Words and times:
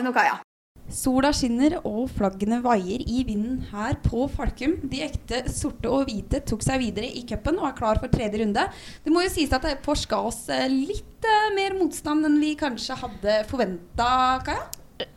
Malin 0.00 0.08
og 0.12 0.16
Kaja. 0.16 0.38
Sola 0.90 1.28
skinner 1.36 1.76
og 1.86 2.08
flaggene 2.16 2.58
vaier 2.64 3.02
i 3.04 3.20
vinden 3.28 3.60
her 3.70 3.98
på 4.02 4.24
Falkum. 4.32 4.72
De 4.90 5.02
ekte 5.04 5.42
sorte 5.52 5.86
og 5.92 6.08
hvite 6.08 6.40
tok 6.48 6.64
seg 6.66 6.80
videre 6.82 7.06
i 7.06 7.20
cupen 7.28 7.60
og 7.60 7.68
er 7.68 7.76
klar 7.78 8.00
for 8.00 8.10
tredje 8.10 8.40
runde. 8.40 8.64
Det 9.04 9.12
må 9.12 9.22
jo 9.22 9.30
sies 9.30 9.52
at 9.54 9.66
Pors 9.84 10.02
ga 10.10 10.18
oss 10.26 10.40
eh, 10.50 10.64
litt 10.72 11.28
eh, 11.28 11.50
mer 11.54 11.76
motstand 11.78 12.26
enn 12.26 12.40
vi 12.42 12.54
kanskje 12.58 12.96
hadde 13.04 13.36
forventa, 13.50 14.08
Kaja? 14.48 14.64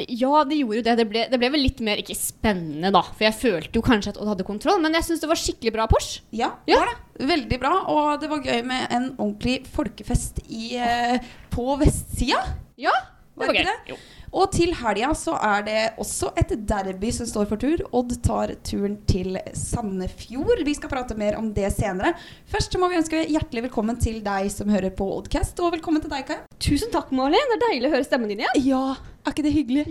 Ja, 0.04 0.43
det 0.47 0.59
gjorde 0.61 0.77
jo 0.77 0.84
det. 0.86 0.93
Det 1.00 1.05
ble, 1.09 1.23
det 1.31 1.39
ble 1.41 1.50
vel 1.55 1.65
litt 1.65 1.81
mer 1.84 2.00
ikke 2.04 2.15
spennende, 2.15 2.91
da. 2.95 3.02
For 3.09 3.25
jeg 3.25 3.36
følte 3.39 3.79
jo 3.79 3.84
kanskje 3.88 4.13
at 4.13 4.20
Odd 4.21 4.29
hadde 4.36 4.45
kontroll, 4.47 4.79
men 4.84 4.95
jeg 5.00 5.07
syns 5.09 5.23
det 5.23 5.31
var 5.31 5.39
skikkelig 5.42 5.73
bra 5.75 5.87
Porsche. 5.92 6.21
Ja, 6.36 6.54
Ja. 6.70 6.84
var 6.84 6.92
det. 6.93 7.28
Veldig 7.34 7.59
bra. 7.64 7.73
Og 7.92 8.20
det 8.21 8.29
var 8.31 8.43
gøy 8.45 8.61
med 8.68 8.93
en 8.95 9.09
ordentlig 9.18 9.64
folkefest 9.73 10.43
i, 10.47 10.75
eh, 10.78 11.18
på 11.56 11.71
vestsida. 11.81 12.43
Ja, 12.79 12.93
Var 13.36 13.47
det 13.47 13.47
var 13.47 13.54
det 13.54 13.64
gøy. 13.64 13.71
Det? 13.71 13.95
Jo. 13.95 13.97
Og 14.33 14.50
til 14.50 14.71
helga 14.73 15.11
så 15.14 15.36
er 15.37 15.65
det 15.68 15.82
også 16.01 16.32
et 16.42 16.55
derby 16.65 17.11
som 17.14 17.28
står 17.29 17.46
for 17.51 17.61
tur. 17.61 17.83
Odd 17.93 18.15
tar 18.25 18.56
turen 18.65 18.96
til 19.09 19.37
Sandefjord. 19.54 20.64
Vi 20.65 20.73
skal 20.73 20.89
prate 20.89 21.18
mer 21.19 21.37
om 21.37 21.51
det 21.54 21.69
senere. 21.75 22.15
Først 22.50 22.73
må 22.82 22.89
vi 22.89 22.97
ønske 22.97 23.21
hjertelig 23.29 23.68
velkommen 23.68 24.00
til 24.01 24.23
deg 24.25 24.50
som 24.50 24.73
hører 24.73 24.93
på 24.97 25.06
Oddcast, 25.19 25.61
og 25.61 25.75
velkommen 25.78 26.01
til 26.01 26.09
deg, 26.09 26.25
Kaja. 26.25 26.47
Tusen 26.57 26.89
takk, 26.93 27.14
Malin. 27.14 27.46
Det 27.54 27.59
er 27.59 27.65
deilig 27.68 27.92
å 27.92 27.93
høre 28.00 28.07
stemmen 28.09 28.33
din 28.33 28.42
igjen. 28.42 28.64
Ja, 28.65 28.86
er 29.23 29.36
ikke 29.36 29.45
det 29.45 29.54
hyggelig? 29.55 29.83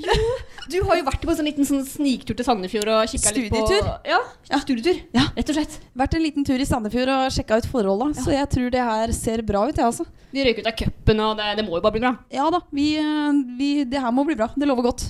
Du 0.73 0.79
har 0.87 0.99
jo 0.99 1.05
vært 1.07 1.23
på 1.23 1.33
en 1.33 1.39
sånn 1.39 1.49
liten 1.49 1.67
sånn 1.69 1.85
sniktur 1.89 2.37
til 2.39 2.47
Sandefjord 2.47 2.91
og 2.93 3.13
kikka 3.13 3.33
litt 3.37 3.49
på 3.53 3.63
Studietur. 3.63 3.89
Ja, 4.13 4.59
studietur. 4.63 4.99
Ja. 5.17 5.25
Rett 5.37 5.53
og 5.53 5.59
slett. 5.59 5.79
Vært 6.03 6.17
en 6.19 6.25
liten 6.25 6.47
tur 6.49 6.61
i 6.61 6.67
Sandefjord 6.69 7.13
og 7.15 7.33
sjekka 7.35 7.61
ut 7.63 7.71
forholda, 7.73 8.11
så 8.21 8.35
jeg 8.35 8.51
tror 8.53 8.75
det 8.75 8.85
her 8.89 9.15
ser 9.17 9.45
bra 9.47 9.65
ut, 9.69 9.77
jeg, 9.77 9.87
altså. 9.89 10.07
Vi 10.33 10.45
røyker 10.45 10.65
ut 10.65 10.71
av 10.71 10.77
cupen, 10.79 11.25
og 11.25 11.41
det, 11.41 11.49
det 11.59 11.67
må 11.67 11.77
jo 11.79 11.85
bare 11.85 11.97
bli 11.97 12.05
bra. 12.05 12.15
Ja 12.33 12.51
da, 12.53 12.63
vi, 12.73 12.91
eh, 13.01 13.41
vi, 13.59 13.73
det 13.89 14.01
her 14.05 14.15
må 14.15 14.25
bli 14.29 14.37
bra. 14.39 14.51
Det 14.57 14.69
lover 14.69 14.91
godt. 14.91 15.09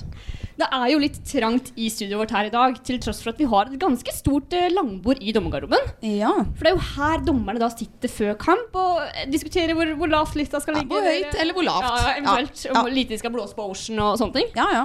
Det 0.53 0.67
er 0.69 0.87
jo 0.91 0.99
litt 1.01 1.15
trangt 1.25 1.71
i 1.81 1.87
studioet 1.89 2.19
vårt 2.21 2.33
her 2.35 2.47
i 2.47 2.51
dag, 2.53 2.75
til 2.85 2.99
tross 3.01 3.23
for 3.23 3.31
at 3.33 3.39
vi 3.41 3.47
har 3.49 3.69
et 3.71 3.79
ganske 3.81 4.13
stort 4.13 4.53
eh, 4.53 4.67
langbord 4.69 5.17
i 5.17 5.33
dommergarderoben. 5.33 5.87
Ja. 6.05 6.29
For 6.53 6.61
det 6.67 6.71
er 6.71 6.75
jo 6.75 6.83
her 6.93 7.23
dommerne 7.25 7.61
da 7.63 7.71
sitter 7.73 8.11
før 8.11 8.35
kamp 8.41 8.75
og 8.77 8.99
eh, 9.07 9.23
diskuterer 9.33 9.73
hvor, 9.77 9.89
hvor 9.97 10.11
lavt 10.11 10.37
lista 10.37 10.61
skal 10.61 10.77
Ja, 10.77 10.83
ligge. 10.83 10.93
hvor 10.93 11.07
høyt 11.09 11.39
eller 11.41 11.57
hvor 11.57 11.65
lavt. 11.65 11.87
Ja, 11.87 11.95
ja, 12.03 12.11
eventuelt. 12.19 12.61
Ja, 12.61 12.69
Om 12.69 12.77
ja. 12.77 12.83
hvor 12.85 12.93
lite 12.99 13.15
de 13.15 13.21
skal 13.23 13.33
blåse 13.33 13.57
på 13.57 13.65
Ocean 13.73 14.03
og 14.05 14.19
sånne 14.21 14.37
ting. 14.37 14.51
Ja, 14.59 14.67
ja. 14.77 14.83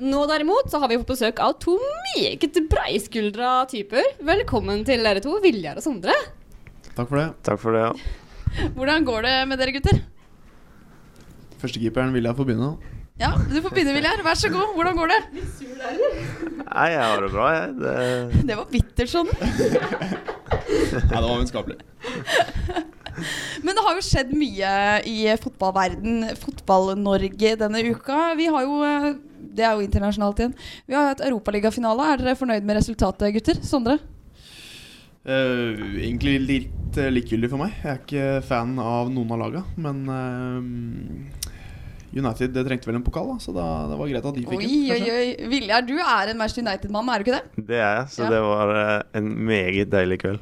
Nå 0.00 0.22
derimot 0.30 0.70
så 0.72 0.80
har 0.80 0.88
vi 0.88 0.96
fått 1.02 1.10
besøk 1.12 1.42
av 1.44 1.58
to 1.60 1.74
meget 2.14 2.56
breiskuldra 2.72 3.50
typer. 3.68 4.06
Velkommen 4.24 4.86
til 4.88 5.04
dere 5.04 5.20
to, 5.20 5.34
Viljar 5.44 5.76
og 5.76 5.84
Sondre. 5.84 6.16
Takk 6.94 7.04
for 7.10 7.20
det. 7.20 7.26
Takk 7.44 7.60
for 7.60 7.76
det, 7.76 7.84
ja. 7.90 8.70
Hvordan 8.78 9.04
går 9.04 9.28
det 9.28 9.34
med 9.52 9.60
dere, 9.60 9.76
gutter? 9.76 10.00
Førstekeeperen 11.60 12.16
Viljar 12.16 12.32
får 12.32 12.46
få 12.46 12.48
begynne. 12.48 12.99
Ja, 13.20 13.34
du 13.36 13.58
får 13.60 13.74
begynne, 13.74 13.92
Viljar. 13.92 14.22
Vær 14.24 14.38
så 14.38 14.48
god. 14.48 14.70
Hvordan 14.76 14.96
går 14.96 15.10
det? 15.12 15.18
Nei, 16.70 16.86
jeg 16.94 17.02
har 17.04 17.20
det 17.20 17.32
bra, 17.34 17.48
jeg. 17.52 17.74
Det, 17.76 17.96
Det 18.48 18.56
var 18.56 18.70
bittert 18.70 19.12
sånn. 19.12 19.28
Nei, 19.36 21.02
det 21.10 21.20
var 21.26 21.34
vennskapelig. 21.34 21.76
Men 23.60 23.76
det 23.76 23.84
har 23.84 23.98
jo 23.98 24.04
skjedd 24.06 24.30
mye 24.32 24.70
i 25.04 25.16
fotballverden, 25.42 26.30
Fotball-Norge, 26.40 27.52
denne 27.60 27.82
uka. 27.90 28.30
Vi 28.38 28.46
har 28.54 28.64
jo 28.64 28.78
Det 29.50 29.66
er 29.66 29.76
jo 29.76 29.84
internasjonalt 29.84 30.40
igjen. 30.40 30.56
Vi 30.88 30.96
har 30.96 31.10
hatt 31.10 31.24
europaligafinale. 31.26 32.06
Er 32.14 32.22
dere 32.22 32.38
fornøyd 32.40 32.64
med 32.64 32.80
resultatet, 32.80 33.34
gutter? 33.36 33.60
Sondre? 33.66 33.98
Uh, 35.20 35.76
egentlig 36.00 36.38
litt 36.40 36.96
uh, 36.96 37.10
likegyldig 37.12 37.52
for 37.52 37.60
meg. 37.66 37.76
Jeg 37.82 37.92
er 37.92 38.00
ikke 38.00 38.48
fan 38.48 38.78
av 38.80 39.12
noen 39.12 39.36
av 39.36 39.42
laga. 39.42 39.64
Men 39.76 40.00
eh, 40.08 41.39
United 42.14 42.50
det 42.56 42.64
trengte 42.66 42.88
vel 42.90 42.96
en 42.98 43.04
pokal, 43.06 43.28
da, 43.30 43.36
så 43.38 43.52
da, 43.54 43.66
det 43.90 43.98
var 44.00 44.08
greit 44.10 44.24
at 44.26 44.34
de 44.34 44.42
fikk 44.42 44.58
Oi, 44.58 44.70
en. 44.90 44.94
oi, 44.96 45.10
oi. 45.14 45.48
Viljar, 45.52 45.84
du 45.86 45.94
er 46.02 46.32
en 46.32 46.38
Manchester 46.40 46.64
United-mann, 46.66 47.08
er 47.14 47.22
du 47.22 47.28
ikke 47.28 47.38
det? 47.38 47.66
det 47.70 47.76
er 47.78 47.96
jeg, 48.00 48.08
så 48.16 48.24
Ja. 48.24 48.30
det 48.34 48.40
var 48.42 48.72
eh, 48.80 49.02
en 49.20 49.28
meget 49.46 49.90
deilig 49.92 50.18
kveld. 50.24 50.40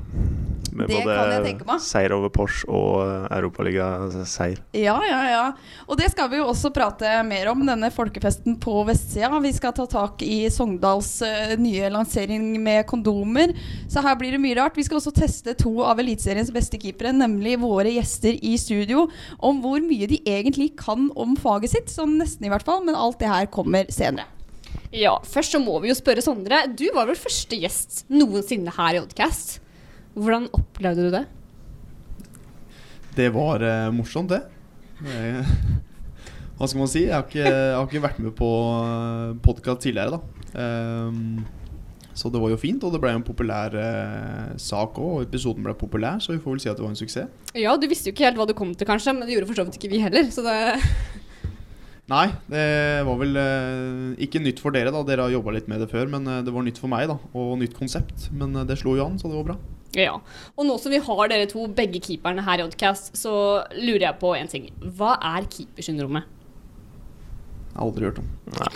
Med 0.78 0.90
Det 0.92 1.02
kan 1.04 1.32
jeg 1.34 1.44
tenke 1.46 1.66
meg. 1.68 1.82
seier 1.82 2.14
over 2.14 2.30
Porsche 2.32 2.68
og 2.70 3.02
europaligaseier. 3.34 3.48
Europaliga-seier. 3.48 4.60
Ja, 4.76 4.96
ja, 5.06 5.20
ja. 5.30 5.44
Og 5.88 5.98
det 5.98 6.10
skal 6.12 6.30
vi 6.30 6.38
jo 6.40 6.46
også 6.50 6.70
prate 6.74 7.10
mer 7.26 7.50
om, 7.52 7.64
denne 7.66 7.90
folkefesten 7.92 8.56
på 8.62 8.76
vestsida. 8.88 9.30
Vi 9.42 9.52
skal 9.56 9.74
ta 9.76 9.86
tak 9.90 10.22
i 10.22 10.46
Sogndals 10.52 11.10
eh, 11.26 11.56
nye 11.60 11.90
lansering 11.92 12.50
med 12.62 12.86
kondomer. 12.90 13.54
Så 13.90 14.02
her 14.04 14.16
blir 14.20 14.36
det 14.36 14.42
mye 14.42 14.56
rart. 14.60 14.78
Vi 14.78 14.86
skal 14.86 15.00
også 15.00 15.14
teste 15.16 15.56
to 15.58 15.74
av 15.84 16.00
Eliteseriens 16.02 16.52
beste 16.54 16.80
keepere, 16.80 17.12
nemlig 17.16 17.58
våre 17.62 17.92
gjester 17.96 18.38
i 18.38 18.54
studio, 18.60 19.08
om 19.38 19.62
hvor 19.64 19.82
mye 19.84 20.08
de 20.10 20.20
egentlig 20.28 20.72
kan 20.78 21.10
om 21.18 21.36
faget 21.38 21.74
sitt. 21.74 21.92
Sånn 21.92 22.18
nesten 22.20 22.46
i 22.46 22.52
hvert 22.52 22.66
fall, 22.66 22.84
men 22.86 22.98
alt 22.98 23.20
det 23.22 23.30
her 23.30 23.48
kommer 23.52 23.88
senere. 23.92 24.28
Ja, 24.94 25.18
Først 25.28 25.52
så 25.52 25.60
må 25.60 25.74
vi 25.82 25.90
jo 25.90 25.96
spørre 25.98 26.22
Sondre. 26.24 26.62
Du 26.72 26.86
var 26.94 27.08
vel 27.10 27.18
første 27.18 27.56
gjest 27.60 28.06
noensinne 28.12 28.72
her 28.72 28.96
i 28.96 29.02
Oddcast. 29.02 29.58
Hvordan 30.18 30.48
opplevde 30.56 31.06
du 31.06 31.14
det? 31.14 31.24
Det 33.18 33.28
var 33.34 33.62
eh, 33.66 33.90
morsomt, 33.94 34.32
det. 34.34 34.42
det. 35.02 35.44
Hva 36.58 36.66
skal 36.66 36.82
man 36.82 36.90
si? 36.90 37.04
Jeg 37.06 37.14
har 37.14 37.26
ikke, 37.26 37.44
jeg 37.46 37.76
har 37.76 37.86
ikke 37.86 38.02
vært 38.02 38.18
med 38.22 38.34
på 38.38 38.48
podkast 39.44 39.84
tidligere, 39.86 40.18
da. 40.18 40.24
Um, 40.58 41.44
så 42.18 42.32
det 42.34 42.40
var 42.42 42.50
jo 42.50 42.58
fint, 42.58 42.82
og 42.82 42.90
det 42.90 42.98
ble 43.02 43.12
en 43.14 43.22
populær 43.22 43.74
eh, 43.78 44.56
sak 44.58 44.98
òg. 44.98 45.20
Og 45.20 45.26
episoden 45.28 45.62
ble 45.62 45.76
populær, 45.78 46.18
så 46.18 46.34
vi 46.34 46.40
får 46.42 46.56
vel 46.56 46.62
si 46.64 46.70
at 46.72 46.80
det 46.80 46.82
var 46.82 46.90
en 46.90 46.98
suksess. 46.98 47.52
Ja, 47.54 47.76
Du 47.78 47.86
visste 47.86 48.10
jo 48.10 48.16
ikke 48.16 48.26
helt 48.26 48.40
hva 48.40 48.48
du 48.48 48.56
kom 48.58 48.72
til, 48.74 48.88
kanskje, 48.90 49.14
men 49.14 49.28
det 49.28 49.36
gjorde 49.36 49.52
for 49.52 49.60
så 49.60 49.68
vidt 49.68 49.78
ikke 49.78 49.92
vi 49.92 50.02
heller. 50.02 50.26
Så 50.34 50.42
det 50.42 50.56
Nei, 52.08 52.26
det 52.48 52.62
var 53.04 53.18
vel 53.20 53.36
eh, 53.36 54.24
ikke 54.24 54.40
nytt 54.40 54.62
for 54.64 54.72
dere, 54.72 54.88
da. 54.94 55.02
Dere 55.04 55.26
har 55.26 55.32
jobba 55.34 55.52
litt 55.58 55.66
med 55.68 55.82
det 55.84 55.90
før. 55.90 56.06
Men 56.08 56.24
eh, 56.26 56.38
det 56.46 56.54
var 56.54 56.64
nytt 56.64 56.78
for 56.80 56.88
meg, 56.88 57.04
da. 57.10 57.18
Og 57.36 57.58
nytt 57.60 57.74
konsept. 57.76 58.30
Men 58.32 58.56
eh, 58.56 58.64
det 58.68 58.78
slo 58.80 58.94
jo 58.96 59.04
an, 59.04 59.18
så 59.20 59.28
det 59.28 59.36
var 59.42 59.50
bra. 59.50 59.56
Ja. 59.96 60.14
Og 60.56 60.66
nå 60.68 60.78
som 60.80 60.92
vi 60.92 61.02
har 61.04 61.28
dere 61.32 61.48
to, 61.50 61.66
begge 61.76 62.00
keeperne 62.04 62.44
her 62.46 62.62
i 62.62 62.64
Oddcast, 62.64 63.12
så 63.16 63.34
lurer 63.76 64.06
jeg 64.06 64.18
på 64.22 64.32
en 64.38 64.48
ting. 64.48 64.70
Hva 64.96 65.14
er 65.34 65.48
keepersyndromet? 65.52 66.24
Jeg 67.68 67.76
har 67.76 67.84
aldri 67.90 68.08
hørt 68.08 68.22
om. 68.24 68.32
Nei. 68.56 68.72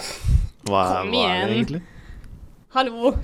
Hva, 0.68 0.82
er- 0.84 1.00
Kom 1.02 1.14
hva 1.16 1.24
er 1.32 1.48
det 1.48 1.56
egentlig? 1.56 1.82
Hallo! 2.76 3.14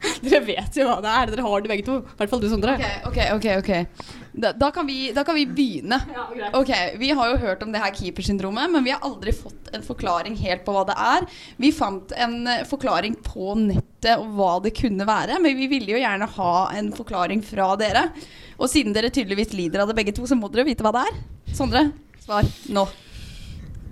Dere 0.24 0.40
vet 0.46 0.76
jo 0.78 0.86
hva 0.88 0.98
det 1.04 1.10
er. 1.12 1.30
Dere 1.34 1.44
har 1.44 1.62
det 1.62 1.70
begge 1.70 1.84
to. 1.86 1.98
I 2.00 2.18
hvert 2.20 2.32
fall 2.32 2.42
du, 2.42 2.48
Sondre. 2.50 2.76
Ok, 3.08 3.18
ok, 3.36 3.46
ok. 3.60 3.70
Da, 4.32 4.52
da, 4.56 4.70
kan 4.72 4.86
vi, 4.88 5.10
da 5.12 5.24
kan 5.26 5.36
vi 5.36 5.44
begynne. 5.48 5.98
Ja. 6.14 6.50
Ok, 6.56 6.70
Vi 7.00 7.10
har 7.16 7.32
jo 7.32 7.40
hørt 7.42 7.64
om 7.66 7.72
det 7.74 7.82
her 7.82 7.92
keepersyndromet, 7.96 8.70
men 8.72 8.86
vi 8.86 8.94
har 8.94 9.04
aldri 9.06 9.34
fått 9.36 9.72
en 9.76 9.84
forklaring 9.84 10.38
helt 10.40 10.64
på 10.64 10.74
hva 10.74 10.86
det 10.88 10.96
er. 10.96 11.26
Vi 11.60 11.72
fant 11.74 12.14
en 12.16 12.38
eh, 12.48 12.64
forklaring 12.68 13.18
på 13.26 13.54
nettet 13.60 14.16
og 14.16 14.32
hva 14.38 14.52
det 14.64 14.72
kunne 14.78 15.04
være, 15.08 15.40
men 15.42 15.58
vi 15.58 15.68
ville 15.70 15.92
jo 15.92 16.00
gjerne 16.00 16.30
ha 16.38 16.54
en 16.78 16.92
forklaring 16.96 17.44
fra 17.44 17.74
dere. 17.80 18.06
Og 18.60 18.70
siden 18.70 18.96
dere 18.96 19.12
tydeligvis 19.12 19.52
lider 19.56 19.82
av 19.84 19.90
det 19.90 19.98
begge 19.98 20.16
to, 20.16 20.24
så 20.28 20.38
må 20.38 20.48
dere 20.52 20.68
vite 20.70 20.86
hva 20.86 20.94
det 20.96 21.04
er. 21.10 21.22
Sondre, 21.56 21.88
svar 22.24 22.48
nå. 22.72 22.86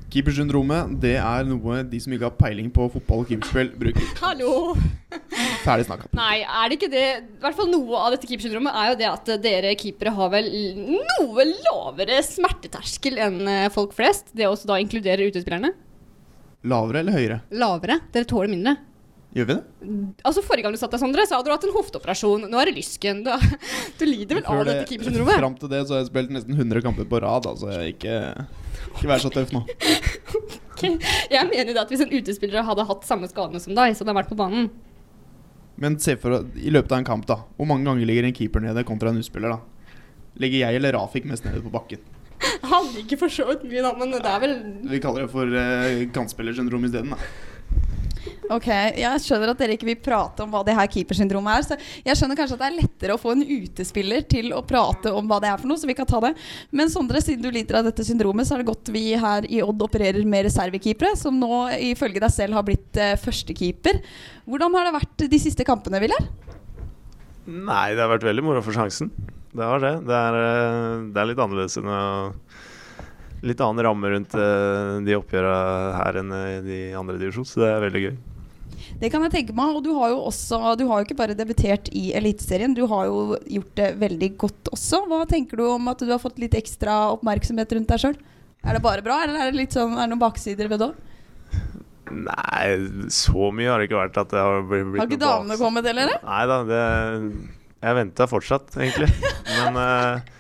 Keepersyndromet 0.09 0.95
det 1.03 1.17
er 1.21 1.45
noe 1.45 1.83
de 1.85 1.99
som 2.01 2.15
ikke 2.15 2.31
har 2.31 2.37
peiling 2.39 2.71
på 2.73 2.87
fotball 2.95 3.25
og 3.25 3.29
keeperspill, 3.29 3.75
bruker. 3.77 4.07
Hallo! 4.25 4.53
Ferdig 5.65 5.85
snakka. 5.89 6.09
Nei, 6.17 6.41
er 6.45 6.71
det 6.71 6.79
ikke 6.79 6.91
det 6.93 7.03
I 7.05 7.43
hvert 7.43 7.57
fall 7.59 7.69
noe 7.69 8.01
av 8.01 8.15
dette 8.15 8.29
keepersyndromet 8.29 8.73
er 8.73 8.91
jo 8.93 8.99
det 9.03 9.09
at 9.11 9.31
dere 9.45 9.75
keepere 9.81 10.15
har 10.17 10.33
vel 10.33 10.49
noe 10.89 11.47
lavere 11.51 12.23
smerteterskel 12.25 13.21
enn 13.21 13.43
eh, 13.45 13.69
folk 13.75 13.93
flest. 13.97 14.33
Det 14.33 14.49
også 14.49 14.71
da 14.73 14.81
inkluderer 14.81 15.29
utespillerne. 15.29 15.75
Lavere 16.69 17.05
eller 17.05 17.15
høyere? 17.15 17.41
Lavere. 17.55 18.01
Dere 18.15 18.29
tåler 18.29 18.51
mindre. 18.51 18.79
Gjør 19.37 19.45
vi 19.45 19.55
det? 19.55 19.89
Altså 20.25 20.43
Forrige 20.45 20.65
gang 20.65 20.73
du 20.73 20.81
satt 20.81 20.95
der, 20.95 21.01
Sondre, 21.03 21.27
så 21.29 21.37
hadde 21.37 21.51
du 21.51 21.53
hatt 21.53 21.67
en 21.69 21.75
hofteoperasjon. 21.75 22.47
Nå 22.49 22.61
er 22.61 22.71
det 22.71 22.79
lysken. 22.79 23.21
Du, 23.27 23.33
du 24.01 24.05
lider 24.09 24.41
vel 24.41 24.49
av 24.49 24.65
dette 24.65 24.87
keepersyndromet? 24.89 25.39
Fram 25.43 25.59
til 25.61 25.73
det 25.73 25.83
så 25.85 25.97
har 25.97 26.03
jeg 26.03 26.11
spilt 26.11 26.33
nesten 26.35 26.57
100 26.57 26.85
kamper 26.87 27.09
på 27.11 27.21
rad. 27.25 27.49
Altså 27.51 27.75
ikke, 27.91 28.17
ikke 28.95 29.11
vær 29.11 29.25
så 29.25 29.33
tøff 29.35 29.55
nå. 29.57 29.65
Ok. 30.79 30.85
Jeg 31.33 31.43
mener 31.49 31.73
det 31.75 31.81
at 31.81 31.91
hvis 31.91 32.05
en 32.05 32.13
utespiller 32.15 32.63
hadde 32.63 32.85
hatt 32.87 33.03
samme 33.03 33.27
skadene 33.27 33.59
som 33.59 33.75
deg, 33.75 33.97
så 33.97 34.05
hadde 34.05 34.13
han 34.13 34.19
vært 34.21 34.29
på 34.31 34.37
banen. 34.39 34.69
Men 35.83 35.97
se 36.03 36.15
for 36.23 36.37
deg, 36.37 36.53
i 36.63 36.71
løpet 36.71 36.95
av 36.95 37.01
en 37.01 37.09
kamp, 37.09 37.25
da. 37.27 37.41
Hvor 37.59 37.67
mange 37.67 37.89
ganger 37.89 38.07
ligger 38.07 38.29
en 38.29 38.37
keeper 38.37 38.63
nede 38.63 38.85
kontra 38.87 39.11
en 39.11 39.19
utspiller, 39.19 39.57
da? 39.57 39.99
Ligger 40.39 40.63
jeg 40.63 40.79
eller 40.79 40.95
Rafik 40.95 41.27
mest 41.27 41.49
nede 41.49 41.65
på 41.65 41.73
bakken? 41.75 42.05
Han 42.71 42.87
liker 42.95 43.19
for 43.19 43.35
så 43.35 43.49
vidt 43.49 43.67
mye, 43.67 43.83
da, 43.83 43.91
men 43.99 44.15
det 44.15 44.23
er 44.23 44.43
vel 44.45 44.55
Vi 44.87 45.01
kaller 45.03 45.27
det 45.27 45.33
for 45.33 45.51
uh, 45.51 46.05
kantspillersyndrom 46.15 46.87
isteden, 46.87 47.17
da. 47.17 47.48
Ok, 48.49 48.67
Jeg 48.97 49.21
skjønner 49.21 49.51
at 49.53 49.59
dere 49.61 49.75
ikke 49.77 49.91
vil 49.91 49.99
prate 50.01 50.41
om 50.41 50.53
hva 50.53 50.63
det 50.65 50.77
her 50.77 50.89
keepersyndromet 50.89 51.53
er. 51.53 51.67
Så 51.67 51.77
jeg 52.07 52.17
skjønner 52.17 52.39
kanskje 52.39 52.57
at 52.57 52.63
det 52.63 52.69
er 52.71 52.79
lettere 52.79 53.17
å 53.17 53.21
få 53.21 53.35
en 53.35 53.45
utespiller 53.45 54.25
til 54.25 54.55
å 54.57 54.63
prate 54.65 55.13
om 55.13 55.29
hva 55.29 55.37
det 55.45 55.51
er 55.51 55.61
for 55.61 55.69
noe, 55.69 55.81
så 55.81 55.89
vi 55.91 55.97
kan 55.99 56.09
ta 56.09 56.21
det. 56.25 56.33
Men 56.73 56.89
Sondre, 56.93 57.21
siden 57.25 57.45
du 57.45 57.51
lider 57.53 57.81
av 57.81 57.89
dette 57.91 58.07
syndromet, 58.09 58.49
så 58.49 58.57
er 58.57 58.63
det 58.63 58.71
godt 58.71 58.93
vi 58.95 59.05
her 59.21 59.45
i 59.53 59.61
Odd 59.65 59.85
opererer 59.85 60.25
med 60.25 60.47
reservekeepere, 60.49 61.13
som 61.21 61.37
nå 61.37 61.67
ifølge 61.91 62.23
deg 62.25 62.33
selv 62.33 62.57
har 62.57 62.65
blitt 62.65 63.01
eh, 63.01 63.19
førstekeeper. 63.21 64.01
Hvordan 64.49 64.79
har 64.79 64.89
det 64.89 64.95
vært 64.97 65.27
de 65.29 65.43
siste 65.43 65.67
kampene, 65.69 66.01
Viljar? 66.01 66.25
Nei, 67.49 67.93
det 67.93 68.01
har 68.01 68.13
vært 68.15 68.27
veldig 68.31 68.47
moro 68.49 68.65
for 68.65 68.77
sjansen. 68.77 69.13
Det 69.53 69.65
har 69.65 69.85
det. 69.85 69.93
Det 70.09 70.17
er, 70.17 70.41
eh, 70.41 71.05
det 71.13 71.21
er 71.21 71.31
litt 71.35 71.45
annerledes 71.45 71.77
enn 71.81 71.93
å 71.93 72.01
litt 73.45 73.61
annen 73.63 73.85
ramme 73.87 74.09
rundt 74.11 74.35
eh, 74.35 74.97
de 75.05 75.15
oppgjørene 75.21 76.01
her 76.01 76.23
enn 76.23 76.35
i 76.35 76.59
de 76.65 76.81
andre 76.99 77.21
divisjon, 77.21 77.47
så 77.47 77.63
det 77.63 77.71
er 77.71 77.85
veldig 77.85 78.05
gøy. 78.09 78.17
Det 79.01 79.11
kan 79.13 79.23
jeg 79.27 79.35
tenke 79.35 79.57
meg. 79.57 79.77
Og 79.77 79.85
du 79.85 79.91
har 79.99 80.13
jo 80.15 80.23
også 80.31 80.75
Du 80.81 80.87
har 80.89 81.01
jo 81.03 81.07
ikke 81.09 81.19
bare 81.19 81.37
debutert 81.39 81.91
i 81.93 82.09
Eliteserien, 82.19 82.75
du 82.75 82.87
har 82.91 83.07
jo 83.11 83.37
gjort 83.59 83.75
det 83.79 83.91
veldig 84.01 84.31
godt 84.41 84.73
også. 84.73 85.03
Hva 85.11 85.23
tenker 85.29 85.61
du 85.61 85.67
om 85.69 85.91
at 85.93 86.01
du 86.03 86.11
har 86.11 86.23
fått 86.23 86.41
litt 86.43 86.57
ekstra 86.59 87.11
oppmerksomhet 87.17 87.77
rundt 87.77 87.93
deg 87.93 88.03
sjøl? 88.05 88.17
Er 88.67 88.75
det 88.75 88.83
bare 88.83 89.05
bra, 89.07 89.21
eller 89.23 89.39
er 89.39 89.53
det 89.55 89.69
sånn, 89.71 89.95
er 89.95 90.07
det 90.09 90.13
noen 90.15 90.23
baksider 90.25 90.69
ved 90.71 90.81
det 90.83 90.89
òg? 90.91 91.05
Nei, 92.09 92.65
så 93.13 93.51
mye 93.53 93.69
har 93.69 93.81
det 93.83 93.89
ikke 93.91 94.01
vært 94.01 94.17
at 94.23 94.31
det 94.33 94.41
har 94.41 94.63
blitt, 94.65 94.97
Har 94.97 95.09
ikke 95.11 95.21
damene 95.21 95.55
bas. 95.55 95.61
kommet, 95.61 95.89
heller? 95.91 96.15
Nei 96.25 96.41
da, 96.49 96.57
det 96.65 96.81
Jeg 97.85 97.97
venta 98.01 98.27
fortsatt, 98.31 98.73
egentlig. 98.81 99.11
Men 99.59 99.77
eh, 99.83 100.39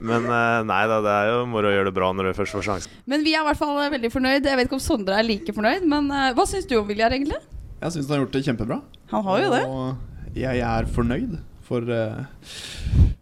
Men 0.00 0.24
eh, 0.24 0.60
nei 0.68 0.80
da, 0.88 1.00
det 1.04 1.14
er 1.14 1.30
jo 1.32 1.42
moro 1.50 1.68
å 1.70 1.74
gjøre 1.74 1.90
det 1.90 1.96
bra 1.96 2.10
når 2.16 2.30
du 2.30 2.38
først 2.40 2.56
får 2.56 2.66
sjansen. 2.66 2.98
Men 3.10 3.24
vi 3.26 3.34
er 3.36 3.44
i 3.44 3.48
hvert 3.50 3.60
fall 3.60 3.76
veldig 3.92 4.12
fornøyd. 4.14 4.48
Jeg 4.48 4.60
vet 4.60 4.70
ikke 4.70 4.78
om 4.78 4.84
Sondre 4.84 5.18
er 5.20 5.28
like 5.28 5.54
fornøyd, 5.56 5.86
men 5.90 6.08
eh, 6.16 6.30
hva 6.36 6.46
syns 6.48 6.68
du 6.70 6.78
om 6.80 6.88
Viljar, 6.88 7.12
egentlig? 7.16 7.40
Jeg 7.80 7.96
syns 7.96 8.08
han 8.08 8.16
har 8.16 8.24
gjort 8.24 8.38
det 8.38 8.44
kjempebra. 8.48 8.80
Han 9.12 9.28
har 9.28 9.44
jo 9.44 9.52
det. 9.54 9.62
Og 9.68 10.36
jeg 10.40 10.64
er 10.64 10.90
fornøyd, 10.94 11.38
for 11.66 11.86
uh, 11.86 12.24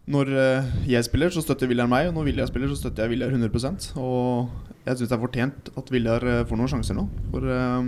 når 0.09 0.31
eh, 0.41 0.69
jeg 0.89 1.05
spiller, 1.05 1.33
så 1.33 1.43
støtter 1.45 1.69
Viljar 1.69 1.89
meg, 1.91 2.09
og 2.09 2.17
når 2.17 2.31
Viljar 2.31 2.49
spiller, 2.49 2.71
så 2.73 2.79
støtter 2.81 3.05
jeg 3.05 3.13
Viljar 3.13 3.35
100% 3.37 3.91
Og 4.01 4.49
jeg 4.87 4.97
syns 4.97 5.11
det 5.11 5.17
er 5.19 5.21
fortjent 5.21 5.69
at 5.77 5.91
Viljar 5.93 6.25
eh, 6.25 6.45
får 6.49 6.61
noen 6.61 6.73
sjanser 6.73 6.97
nå. 6.97 7.05
For 7.29 7.45
uh, 7.45 7.83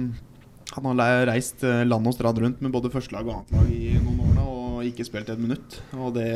han 0.76 1.00
har 1.00 1.24
reist 1.30 1.64
eh, 1.66 1.82
land 1.88 2.06
og 2.06 2.14
strand 2.14 2.42
rundt 2.44 2.60
med 2.60 2.74
både 2.74 2.92
førstelag 2.92 3.26
og 3.26 3.38
annetlag 3.38 3.72
i 3.72 3.94
noen 3.96 4.19
og 4.80 4.86
ikke 4.88 5.04
spilt 5.06 5.28
et 5.32 5.40
minutt. 5.40 5.76
Og 5.96 6.14
det 6.16 6.28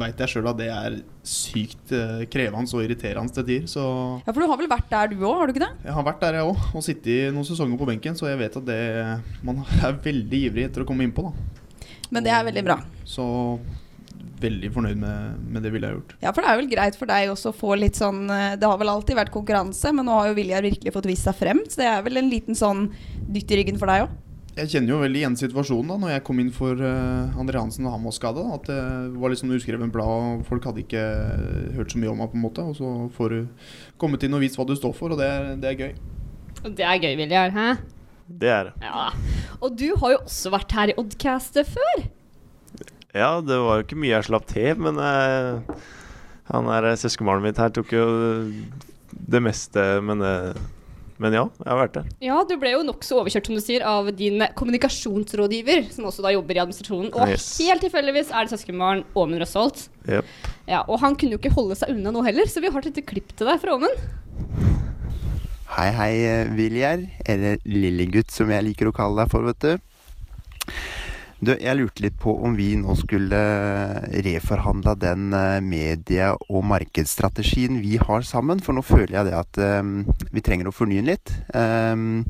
veit 0.00 0.20
jeg 0.24 0.32
sjøl 0.34 0.48
at 0.50 0.58
det 0.58 0.68
er 0.74 0.96
sykt 1.24 1.94
eh, 1.94 2.24
krevende 2.30 2.74
og 2.74 2.82
irriterende 2.84 3.32
til 3.36 3.46
tider. 3.48 3.68
Så 3.70 3.84
Ja, 4.26 4.32
For 4.34 4.42
du 4.42 4.48
har 4.50 4.60
vel 4.60 4.70
vært 4.70 4.90
der 4.90 5.12
du 5.14 5.20
òg, 5.22 5.38
har 5.40 5.46
du 5.48 5.54
ikke 5.54 5.64
det? 5.66 5.72
jeg 5.86 5.96
har 5.98 6.08
vært 6.10 6.24
der, 6.26 6.40
jeg 6.40 6.50
òg, 6.50 6.66
og 6.74 6.84
sittet 6.86 7.34
noen 7.34 7.46
sesonger 7.48 7.80
på 7.80 7.88
benken, 7.92 8.18
så 8.18 8.28
jeg 8.32 8.42
vet 8.42 8.58
at 8.60 8.66
det 8.68 8.80
man 9.46 9.62
er 9.86 9.96
veldig 10.04 10.42
ivrig 10.50 10.68
etter 10.68 10.84
å 10.84 10.88
komme 10.90 11.06
innpå. 11.06 11.30
da 11.30 12.04
Men 12.12 12.26
det 12.26 12.34
er 12.34 12.44
veldig 12.50 12.66
bra. 12.66 12.78
Så 13.08 13.24
veldig 14.44 14.68
fornøyd 14.74 14.98
med, 15.00 15.36
med 15.54 15.64
det 15.64 15.70
Vilja 15.72 15.88
har 15.88 15.96
gjort. 15.98 16.14
Ja, 16.20 16.32
for 16.34 16.44
det 16.44 16.50
er 16.50 16.58
vel 16.60 16.68
greit 16.72 16.98
for 16.98 17.08
deg 17.08 17.30
også 17.32 17.52
å 17.52 17.56
få 17.56 17.76
litt 17.80 17.96
sånn 17.96 18.26
eh, 18.32 18.56
Det 18.60 18.68
har 18.68 18.80
vel 18.80 18.90
alltid 18.92 19.16
vært 19.16 19.32
konkurranse, 19.34 19.92
men 19.94 20.04
nå 20.08 20.16
har 20.18 20.28
jo 20.30 20.36
Vilja 20.38 20.60
virkelig 20.64 20.92
fått 20.94 21.08
vist 21.08 21.24
seg 21.28 21.38
frem. 21.38 21.62
Så 21.70 21.80
det 21.80 21.88
er 21.88 22.04
vel 22.04 22.20
en 22.20 22.28
liten 22.32 22.58
sånn 22.58 22.88
dytt 23.24 23.54
i 23.54 23.60
ryggen 23.62 23.80
for 23.80 23.90
deg 23.90 24.04
òg? 24.06 24.18
Jeg 24.54 24.70
kjenner 24.70 24.92
jo 24.94 24.98
veldig 25.02 25.18
igjen 25.18 25.34
situasjonen 25.40 25.88
da 25.90 25.96
Når 25.98 26.10
jeg 26.12 26.22
kom 26.28 26.38
inn 26.38 26.50
for 26.54 26.78
uh, 26.78 27.32
André 27.42 27.58
Hansen 27.58 27.88
og 27.88 27.94
han 27.96 28.04
var 28.06 28.14
skada. 28.14 28.44
At 28.54 28.68
det 28.70 28.78
var 29.18 29.32
litt 29.32 29.40
sånn 29.42 29.54
uskreven 29.56 29.90
blad, 29.94 30.12
og 30.38 30.44
folk 30.46 30.68
hadde 30.68 30.84
ikke 30.84 31.02
hørt 31.74 31.90
så 31.94 31.98
mye 31.98 32.12
om 32.12 32.20
meg, 32.22 32.30
på 32.30 32.38
en 32.38 32.44
måte. 32.44 32.62
Og 32.70 32.76
så 32.78 32.92
får 33.16 33.34
du 33.34 33.40
kommet 33.98 34.22
inn 34.28 34.36
og 34.38 34.44
vist 34.44 34.58
hva 34.60 34.66
du 34.68 34.76
står 34.78 34.94
for, 34.94 35.14
og 35.16 35.18
det, 35.22 35.26
er- 35.26 35.56
det 35.58 35.72
er 35.72 35.80
gøy. 35.80 35.94
Det 36.78 36.86
er 36.86 37.00
gøy, 37.02 37.16
Viljar. 37.18 37.50
Hæ? 37.56 37.66
Det 38.30 38.48
er 38.48 38.70
det. 38.70 38.76
Ja. 38.86 39.08
Og 39.60 39.74
du 39.76 39.88
har 40.00 40.14
jo 40.14 40.20
også 40.22 40.52
vært 40.54 40.72
her 40.78 40.92
i 40.94 40.96
Oddcastet 41.02 41.68
før. 41.74 42.06
Ja, 43.14 43.32
det 43.44 43.58
var 43.60 43.80
jo 43.80 43.84
ikke 43.84 43.98
mye 44.00 44.14
jeg 44.14 44.26
slapp 44.30 44.46
til, 44.50 44.78
men 44.86 44.96
eh, 45.02 45.82
han 46.48 46.70
der 46.70 46.88
eh, 46.92 46.96
søskenbarnet 46.98 47.44
mitt 47.50 47.60
her 47.62 47.74
tok 47.74 47.92
jo 47.94 48.06
det 49.34 49.42
meste, 49.44 49.84
men 50.02 50.24
eh, 50.24 50.56
Men 51.24 51.32
ja, 51.32 51.44
jeg 51.62 51.70
har 51.70 51.78
vært 51.80 51.94
der. 51.96 52.08
Ja, 52.20 52.36
du 52.44 52.50
ble 52.60 52.74
jo 52.74 52.82
nokså 52.84 53.16
overkjørt, 53.22 53.46
som 53.48 53.56
du 53.56 53.62
sier, 53.64 53.84
av 53.88 54.10
din 54.18 54.42
kommunikasjonsrådgiver, 54.58 55.86
som 55.94 56.04
også 56.10 56.24
da 56.26 56.34
jobber 56.34 56.58
i 56.58 56.60
administrasjonen. 56.60 57.08
Og 57.16 57.32
Yes. 57.32 57.46
helt 57.64 57.80
tilfeldigvis 57.86 58.28
er 58.34 58.44
det 58.44 58.52
søskenbarn 58.52 59.04
Åmund 59.16 59.40
Røsholt. 59.40 59.86
Yep. 60.04 60.28
Ja, 60.68 60.82
og 60.84 61.00
han 61.00 61.16
kunne 61.16 61.32
jo 61.32 61.40
ikke 61.40 61.54
holde 61.56 61.78
seg 61.80 61.94
unna 61.94 62.12
nå 62.12 62.24
heller, 62.26 62.44
så 62.50 62.60
vi 62.60 62.68
har 62.68 62.84
et 62.84 62.90
lite 62.92 63.06
klipp 63.08 63.32
til 63.38 63.48
deg 63.48 63.62
fra 63.62 63.78
Åmund. 63.78 64.04
Hei, 65.74 65.88
hei, 65.96 66.12
eh, 66.28 66.44
Viljar. 66.54 67.06
Eller 67.26 67.56
Lillegutt, 67.64 68.30
som 68.30 68.52
jeg 68.52 68.62
liker 68.68 68.92
å 68.92 68.94
kalle 68.94 69.24
deg 69.24 69.32
for, 69.32 69.48
vet 69.48 69.64
du. 69.64 70.74
Du, 71.40 71.50
jeg 71.52 71.76
lurte 71.76 72.04
litt 72.04 72.18
på 72.20 72.32
om 72.46 72.54
vi 72.56 72.70
nå 72.78 72.94
skulle 72.96 73.40
reforhandla 74.24 74.94
den 75.00 75.32
eh, 75.34 75.58
medie- 75.64 76.30
og 76.48 76.62
markedsstrategien 76.70 77.80
vi 77.82 77.98
har 78.00 78.22
sammen. 78.26 78.62
For 78.64 78.76
nå 78.76 78.84
føler 78.86 79.18
jeg 79.18 79.30
det 79.30 79.34
at 79.40 79.60
um, 79.82 79.96
vi 80.30 80.44
trenger 80.44 80.70
å 80.70 80.76
fornye 80.76 81.02
den 81.02 81.10
litt. 81.14 81.34
Um, 81.50 82.22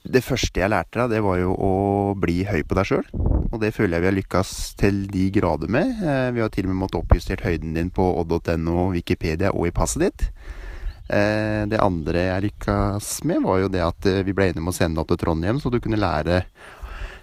det 0.00 0.22
første 0.24 0.62
jeg 0.62 0.72
lærte 0.72 1.02
deg, 1.02 1.12
det 1.12 1.24
var 1.24 1.38
jo 1.40 1.52
å 1.54 1.72
bli 2.18 2.40
høy 2.48 2.62
på 2.64 2.76
deg 2.78 2.88
sjøl. 2.88 3.06
Og 3.50 3.58
det 3.60 3.74
føler 3.76 3.98
jeg 3.98 4.02
vi 4.02 4.08
har 4.08 4.16
lykkes 4.16 4.54
til 4.80 5.02
de 5.10 5.26
grader 5.34 5.70
med. 5.72 6.00
Eh, 6.00 6.30
vi 6.34 6.42
har 6.42 6.52
til 6.54 6.66
og 6.66 6.72
med 6.72 6.82
måttet 6.84 7.02
oppjustert 7.02 7.44
høyden 7.44 7.76
din 7.76 7.92
på 7.94 8.06
odd.no, 8.22 8.90
Wikipedia 8.94 9.52
og 9.52 9.68
i 9.68 9.74
passet 9.76 10.06
ditt. 10.06 10.26
Eh, 11.10 11.66
det 11.68 11.82
andre 11.82 12.26
jeg 12.28 12.46
lykkes 12.46 13.12
med, 13.26 13.42
var 13.44 13.64
jo 13.64 13.72
det 13.72 13.82
at 13.82 14.08
eh, 14.08 14.22
vi 14.26 14.34
ble 14.36 14.50
enige 14.50 14.62
om 14.62 14.70
å 14.70 14.76
sende 14.76 15.02
deg 15.02 15.10
til 15.10 15.20
Trondheim, 15.24 15.60
så 15.60 15.72
du 15.72 15.80
kunne 15.82 16.00
lære 16.00 16.44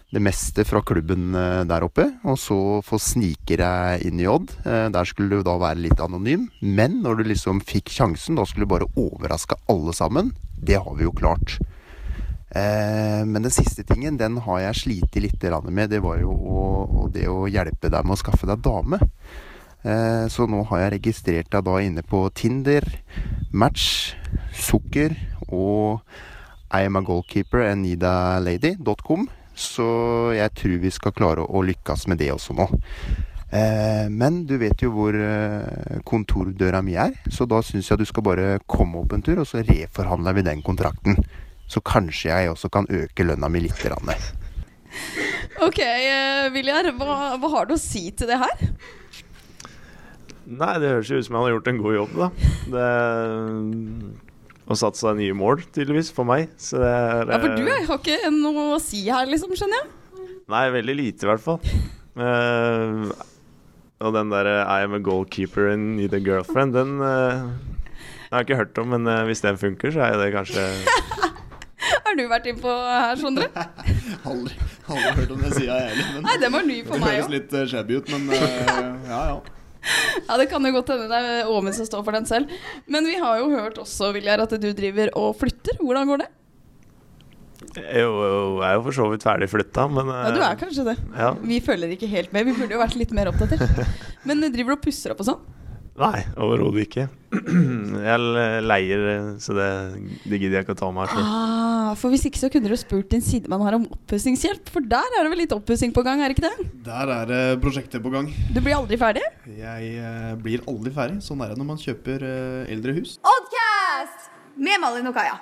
det 0.07 0.21
meste 0.23 0.63
fra 0.63 0.79
klubben 0.87 1.35
eh, 1.35 1.63
der 1.67 1.83
oppe. 1.83 2.07
Og 2.27 2.37
så 2.39 2.57
få 2.85 2.99
snike 3.01 3.57
deg 3.59 4.05
inn 4.07 4.21
i 4.23 4.27
Odd. 4.31 4.53
Eh, 4.63 4.87
der 4.93 5.09
skulle 5.09 5.39
du 5.39 5.47
da 5.47 5.57
være 5.59 5.83
litt 5.83 6.03
anonym. 6.03 6.47
Men 6.61 7.01
når 7.03 7.19
du 7.19 7.31
liksom 7.31 7.59
fikk 7.65 7.91
sjansen, 7.91 8.37
da 8.39 8.45
skulle 8.47 8.67
du 8.67 8.73
bare 8.75 8.91
overraske 8.95 9.59
alle 9.71 9.95
sammen. 9.95 10.31
Det 10.55 10.79
har 10.79 10.95
vi 10.95 11.07
jo 11.07 11.15
klart. 11.15 11.57
Eh, 12.55 13.23
men 13.27 13.43
den 13.43 13.51
siste 13.53 13.83
tingen, 13.87 14.19
den 14.19 14.39
har 14.45 14.63
jeg 14.69 14.81
slitt 14.83 15.19
litt 15.19 15.43
med. 15.67 15.89
Det 15.91 15.99
var 16.03 16.21
jo 16.21 17.09
det 17.11 17.27
å 17.27 17.47
hjelpe 17.51 17.91
deg 17.91 18.07
med 18.07 18.15
å 18.15 18.21
skaffe 18.21 18.47
deg 18.47 18.63
dame. 18.63 19.01
Så 20.27 20.43
nå 20.49 20.65
har 20.67 20.81
jeg 20.81 20.91
registrert 20.97 21.51
deg 21.53 21.63
da 21.63 21.75
inne 21.79 22.01
på 22.03 22.25
Tinder, 22.35 22.83
Match, 23.53 24.15
Sukker 24.51 25.13
og 25.47 26.01
I 26.73 26.89
am 26.89 26.97
a 26.97 27.01
goalkeeper 27.05 27.61
and 27.69 27.85
need 27.85 28.03
a 28.03 28.41
lady.com. 28.43 29.29
Så 29.57 29.87
jeg 30.37 30.53
tror 30.53 30.77
vi 30.83 30.91
skal 30.93 31.15
klare 31.17 31.45
å 31.45 31.63
lykkes 31.65 32.05
med 32.11 32.21
det 32.21 32.29
også 32.33 32.53
nå. 32.57 32.67
Eh, 33.47 34.05
men 34.11 34.41
du 34.45 34.57
vet 34.59 34.81
jo 34.83 34.91
hvor 34.93 35.15
eh, 35.15 36.01
kontordøra 36.05 36.83
mi 36.85 36.97
er, 36.99 37.15
så 37.31 37.47
da 37.49 37.61
syns 37.65 37.89
jeg 37.89 38.01
du 38.01 38.05
skal 38.05 38.25
bare 38.27 38.57
komme 38.69 39.01
opp 39.01 39.15
en 39.15 39.23
tur, 39.25 39.39
og 39.41 39.47
så 39.49 39.63
reforhandler 39.65 40.37
vi 40.37 40.45
den 40.45 40.61
kontrakten. 40.65 41.17
Så 41.67 41.81
kanskje 41.83 42.29
jeg 42.29 42.51
også 42.51 42.69
kan 42.71 42.87
øke 42.91 43.25
lønna 43.25 43.49
mi 43.51 43.65
litt. 43.65 43.81
Ok, 45.57 45.79
Viljar, 46.53 46.91
hva, 46.97 47.35
hva 47.41 47.49
har 47.55 47.65
du 47.67 47.73
å 47.75 47.79
si 47.81 48.11
til 48.17 48.29
det 48.29 48.37
her? 48.37 48.61
Nei, 50.47 50.75
det 50.79 50.91
høres 50.93 51.09
jo 51.09 51.17
ut 51.17 51.25
som 51.27 51.37
han 51.37 51.47
har 51.47 51.55
gjort 51.55 51.69
en 51.71 51.81
god 51.81 51.95
jobb, 51.95 52.13
da. 52.21 52.27
Det 52.71 54.26
Og 54.67 54.75
satt 54.79 54.99
seg 54.99 55.15
nye 55.19 55.35
mål, 55.37 55.61
tydeligvis, 55.71 56.11
for 56.15 56.27
meg. 56.27 56.51
Så 56.59 56.81
det 56.81 56.89
er 56.91 57.31
Ja, 57.31 57.39
For 57.39 57.55
du 57.55 57.63
eh, 57.67 57.85
har 57.87 58.01
ikke 58.01 58.31
noe 58.35 58.67
å 58.75 58.81
si 58.83 59.05
her, 59.07 59.29
liksom, 59.31 59.55
skjønner 59.55 59.79
jeg. 59.79 60.27
Nei, 60.51 60.65
veldig 60.75 60.95
lite, 60.95 61.25
i 61.25 61.29
hvert 61.29 61.43
fall. 61.43 61.59
Uh, 62.17 63.07
og 64.03 64.13
den 64.15 64.31
derre 64.33 64.59
I 64.65 64.85
am 64.85 64.95
a 64.97 64.99
goalkeeper 65.03 65.71
and 65.71 65.95
need 65.99 66.15
a 66.15 66.21
girlfriend, 66.23 66.75
den 66.75 66.97
uh, 67.03 67.51
jeg 68.27 68.35
har 68.35 68.43
ikke 68.43 68.55
hørt 68.59 68.79
om, 68.81 68.87
men 68.91 69.07
uh, 69.07 69.23
hvis 69.23 69.39
den 69.41 69.57
funker, 69.57 69.91
så 69.91 70.01
er 70.03 70.15
jo 70.15 70.19
det 70.19 70.31
kanskje 70.33 70.63
Har 72.07 72.15
du 72.17 72.23
vært 72.27 72.47
innpå 72.51 72.71
her, 72.71 73.15
Sondre? 73.19 73.47
Aldri, 74.27 74.55
aldri 74.89 75.11
hørt 75.21 75.31
om 75.31 75.43
den 75.45 75.53
sida, 75.53 75.77
jeg 75.77 75.93
heller. 75.93 76.09
Men 76.15 76.25
Nei, 76.27 76.33
den 76.41 76.51
var 76.55 76.65
ny 76.67 76.77
for 76.83 76.97
det 76.97 77.03
meg 77.05 77.13
høres 77.13 77.29
òg. 77.29 77.35
litt 77.37 77.55
uh, 77.55 77.63
shabby 77.71 77.99
ut, 78.01 78.11
men 78.11 78.33
eh, 78.35 79.07
ja 79.07 79.21
ja. 79.29 79.37
Ja, 80.23 80.37
det 80.39 80.47
kan 80.51 80.65
jo 80.65 80.73
godt 80.75 80.89
hende 80.93 81.07
det 81.11 81.19
er 81.19 81.51
Åmund 81.51 81.75
som 81.77 81.87
står 81.87 82.03
for 82.07 82.17
den 82.17 82.27
selv. 82.29 82.51
Men 82.89 83.07
vi 83.07 83.17
har 83.21 83.39
jo 83.41 83.51
hørt 83.53 83.77
også, 83.81 84.11
Viljar, 84.15 84.43
at 84.45 84.55
du 84.57 84.69
driver 84.75 85.13
og 85.19 85.35
flytter. 85.39 85.79
Hvordan 85.83 86.09
går 86.11 86.23
det? 86.23 86.29
Jeg 87.77 88.01
er 88.01 88.03
jo, 88.05 88.13
jeg 88.61 88.67
er 88.69 88.75
jo 88.77 88.83
for 88.85 88.95
så 88.95 89.05
vidt 89.11 89.25
ferdig 89.25 89.47
flytta, 89.49 89.87
men 89.89 90.09
Ja, 90.13 90.31
du 90.33 90.41
er 90.45 90.57
kanskje 90.59 90.85
det. 90.87 90.95
Ja. 91.17 91.31
Vi 91.41 91.59
følger 91.65 91.93
ikke 91.93 92.09
helt 92.09 92.33
med. 92.33 92.45
Vi 92.49 92.55
burde 92.57 92.77
jo 92.77 92.81
vært 92.81 92.97
litt 92.99 93.13
mer 93.17 93.31
oppdatert. 93.31 93.81
Men 94.27 94.41
driver 94.45 94.73
du 94.73 94.77
og 94.77 94.83
pusser 94.83 95.13
opp 95.13 95.21
og 95.23 95.29
sånn? 95.29 95.41
Nei, 95.97 96.19
overhodet 96.37 96.83
ikke. 96.85 97.07
Jeg 98.07 98.63
leier, 98.63 99.05
så 99.41 99.55
det, 99.57 99.69
det 100.29 100.37
gidder 100.37 100.59
jeg 100.59 100.65
ikke 100.67 100.75
å 100.75 100.79
ta 100.79 100.89
meg 100.93 101.09
av. 101.09 101.23
Ah, 101.25 101.89
for 101.97 102.13
hvis 102.13 102.27
ikke 102.29 102.39
så 102.39 102.49
kunne 102.53 102.69
du 102.69 102.77
spurt 102.79 103.09
din 103.11 103.23
sidemann 103.25 103.63
her 103.65 103.79
om 103.79 103.87
oppussingshjelp. 103.95 104.69
For 104.71 104.85
der 104.85 105.17
er 105.17 105.25
det 105.25 105.31
vel 105.33 105.41
litt 105.41 105.55
oppussing 105.55 105.95
på 105.95 106.03
gang, 106.05 106.21
er 106.21 106.29
det 106.29 106.37
ikke 106.37 106.51
det? 106.51 106.67
Der 106.85 107.11
er 107.15 107.31
det 107.31 107.41
prosjektet 107.63 108.03
på 108.05 108.11
gang. 108.13 108.29
Du 108.53 108.61
blir 108.61 108.77
aldri 108.77 108.99
ferdig? 109.01 109.25
Jeg 109.57 109.89
eh, 109.97 110.31
blir 110.43 110.63
aldri 110.69 110.93
ferdig. 110.93 111.17
Sånn 111.25 111.41
er 111.41 111.51
det 111.51 111.59
når 111.59 111.69
man 111.73 111.81
kjøper 111.81 112.27
eh, 112.29 112.71
eldre 112.75 112.95
hus. 112.99 113.17
Oddcast 113.33 114.29
med 114.61 114.83
Malin 114.85 115.09
og 115.09 115.17
Kaja. 115.17 115.39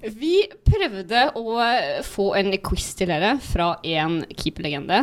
Vi 0.00 0.36
prøvde 0.64 1.26
å 1.36 1.58
få 2.06 2.30
en 2.38 2.54
quiz 2.64 2.92
til 2.96 3.10
dere 3.10 3.34
fra 3.42 3.74
en 3.84 4.22
keeperlegende. 4.30 5.02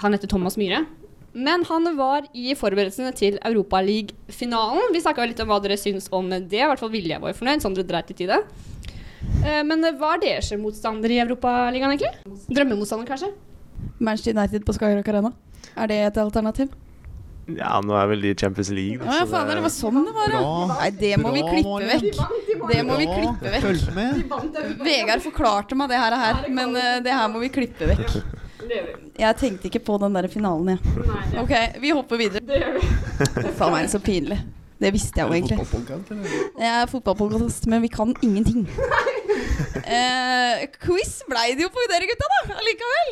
Han 0.00 0.14
heter 0.14 0.30
Thomas 0.30 0.56
Myhre. 0.56 0.86
Men 1.32 1.62
han 1.68 1.86
var 1.96 2.26
i 2.34 2.54
forberedelsene 2.58 3.12
til 3.14 3.38
Europaliga-finalen. 3.46 4.90
Vi 4.94 5.02
snakka 5.04 5.28
litt 5.30 5.40
om 5.44 5.50
hva 5.52 5.60
dere 5.62 5.76
syns 5.78 6.08
om 6.10 6.26
det. 6.30 6.48
I 6.58 6.66
hvert 6.66 6.80
fall 6.82 6.90
Vilja 6.90 7.20
var 7.22 7.36
fornøyd. 7.38 7.62
Sondre 7.62 7.84
dreit 7.86 8.10
litt 8.10 8.24
i 8.24 8.30
det. 8.30 8.40
Eh, 9.44 9.62
Men 9.62 9.84
hva 10.00 10.16
er 10.16 10.24
deres 10.24 10.50
motstander 10.58 11.12
i 11.12 11.20
Europaligaen, 11.22 11.94
egentlig? 11.94 12.12
Drømmemotstander, 12.50 13.06
kanskje? 13.06 13.30
Manchester 14.00 14.34
United 14.34 14.64
på 14.66 14.74
Skagerrak 14.74 15.08
Arena. 15.12 15.32
Er 15.76 15.86
det 15.86 15.98
et 16.08 16.18
alternativ? 16.18 16.72
Ja, 17.50 17.80
nå 17.82 17.94
er 17.98 18.06
vel 18.10 18.20
de 18.22 18.30
i 18.30 18.36
Champions 18.38 18.70
League. 18.70 18.98
Da, 19.02 19.20
ja, 19.20 19.26
faen, 19.26 19.48
det 19.50 19.62
var 19.64 19.72
sånn 19.74 20.04
det 20.06 20.12
var, 20.14 20.34
ja. 20.34 20.42
Nei, 20.70 20.90
det 21.00 21.14
må 21.18 21.32
vi 21.34 21.42
klippe 21.46 21.70
Malin. 21.70 21.88
vekk. 21.94 22.20
Det 22.70 22.82
må 22.86 22.98
vi 23.00 23.06
klippe 23.10 23.54
vekk. 23.54 24.84
Vegard 24.84 25.24
forklarte 25.24 25.78
meg 25.78 25.90
det 25.90 25.98
her, 25.98 26.16
her 26.20 26.44
men 26.52 26.76
eh, 26.78 27.00
det 27.06 27.14
her 27.16 27.26
må 27.32 27.42
vi 27.42 27.50
klippe 27.54 27.88
vekk. 27.90 28.20
Jeg 29.20 29.36
tenkte 29.40 29.68
ikke 29.70 29.82
på 29.84 29.98
den 30.02 30.16
der 30.16 30.28
finalen, 30.32 30.74
jeg. 30.74 31.10
Ok, 31.40 31.52
vi 31.82 31.92
hopper 31.96 32.20
videre. 32.20 32.62
Faen 33.58 33.74
meg, 33.74 33.90
så 33.92 34.00
pinlig. 34.02 34.40
Det 34.80 34.94
visste 34.94 35.20
jeg 35.20 35.28
jo 35.28 35.36
egentlig. 35.36 35.58
Jeg 36.56 36.70
er 36.70 36.86
fotballpodkast, 36.88 37.66
men 37.68 37.82
vi 37.84 37.90
kan 37.92 38.14
ingenting. 38.24 38.62
Eh, 39.84 40.62
quiz 40.80 41.18
blei 41.28 41.50
det 41.52 41.66
jo 41.66 41.70
på 41.72 41.84
dere 41.90 42.08
gutta, 42.08 42.28
da, 42.32 42.56
allikevel. 42.62 43.10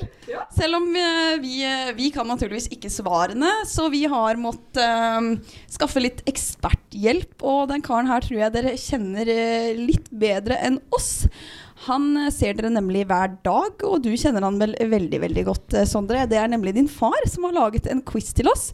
Selv 0.56 0.78
om 0.80 0.88
eh, 0.96 1.34
vi, 1.42 1.58
eh, 1.68 1.90
vi 1.98 2.08
kan 2.14 2.28
naturligvis 2.28 2.70
ikke 2.72 2.90
svarene, 2.92 3.50
så 3.68 3.90
vi 3.92 4.06
har 4.08 4.40
måttet 4.40 4.80
eh, 4.80 5.60
skaffe 5.76 6.00
litt 6.00 6.24
eksperthjelp. 6.30 7.36
Og 7.44 7.66
den 7.72 7.84
karen 7.84 8.08
her 8.08 8.24
tror 8.24 8.40
jeg 8.46 8.56
dere 8.56 8.76
kjenner 8.80 9.28
eh, 9.32 9.72
litt 9.76 10.08
bedre 10.08 10.56
enn 10.64 10.80
oss. 10.94 11.26
Han 11.86 12.10
eh, 12.18 12.30
ser 12.34 12.56
dere 12.58 12.70
nemlig 12.72 13.04
hver 13.08 13.36
dag, 13.46 13.84
og 13.86 14.00
du 14.02 14.10
kjenner 14.18 14.44
han 14.46 14.58
vel 14.60 14.74
veldig 14.90 15.20
veldig 15.22 15.44
godt, 15.46 15.76
eh, 15.78 15.86
Sondre. 15.88 16.24
Det 16.30 16.38
er 16.40 16.50
nemlig 16.50 16.74
din 16.76 16.90
far 16.90 17.18
som 17.30 17.46
har 17.46 17.54
laget 17.56 17.86
en 17.90 18.02
quiz 18.06 18.32
til 18.36 18.50
oss. 18.50 18.72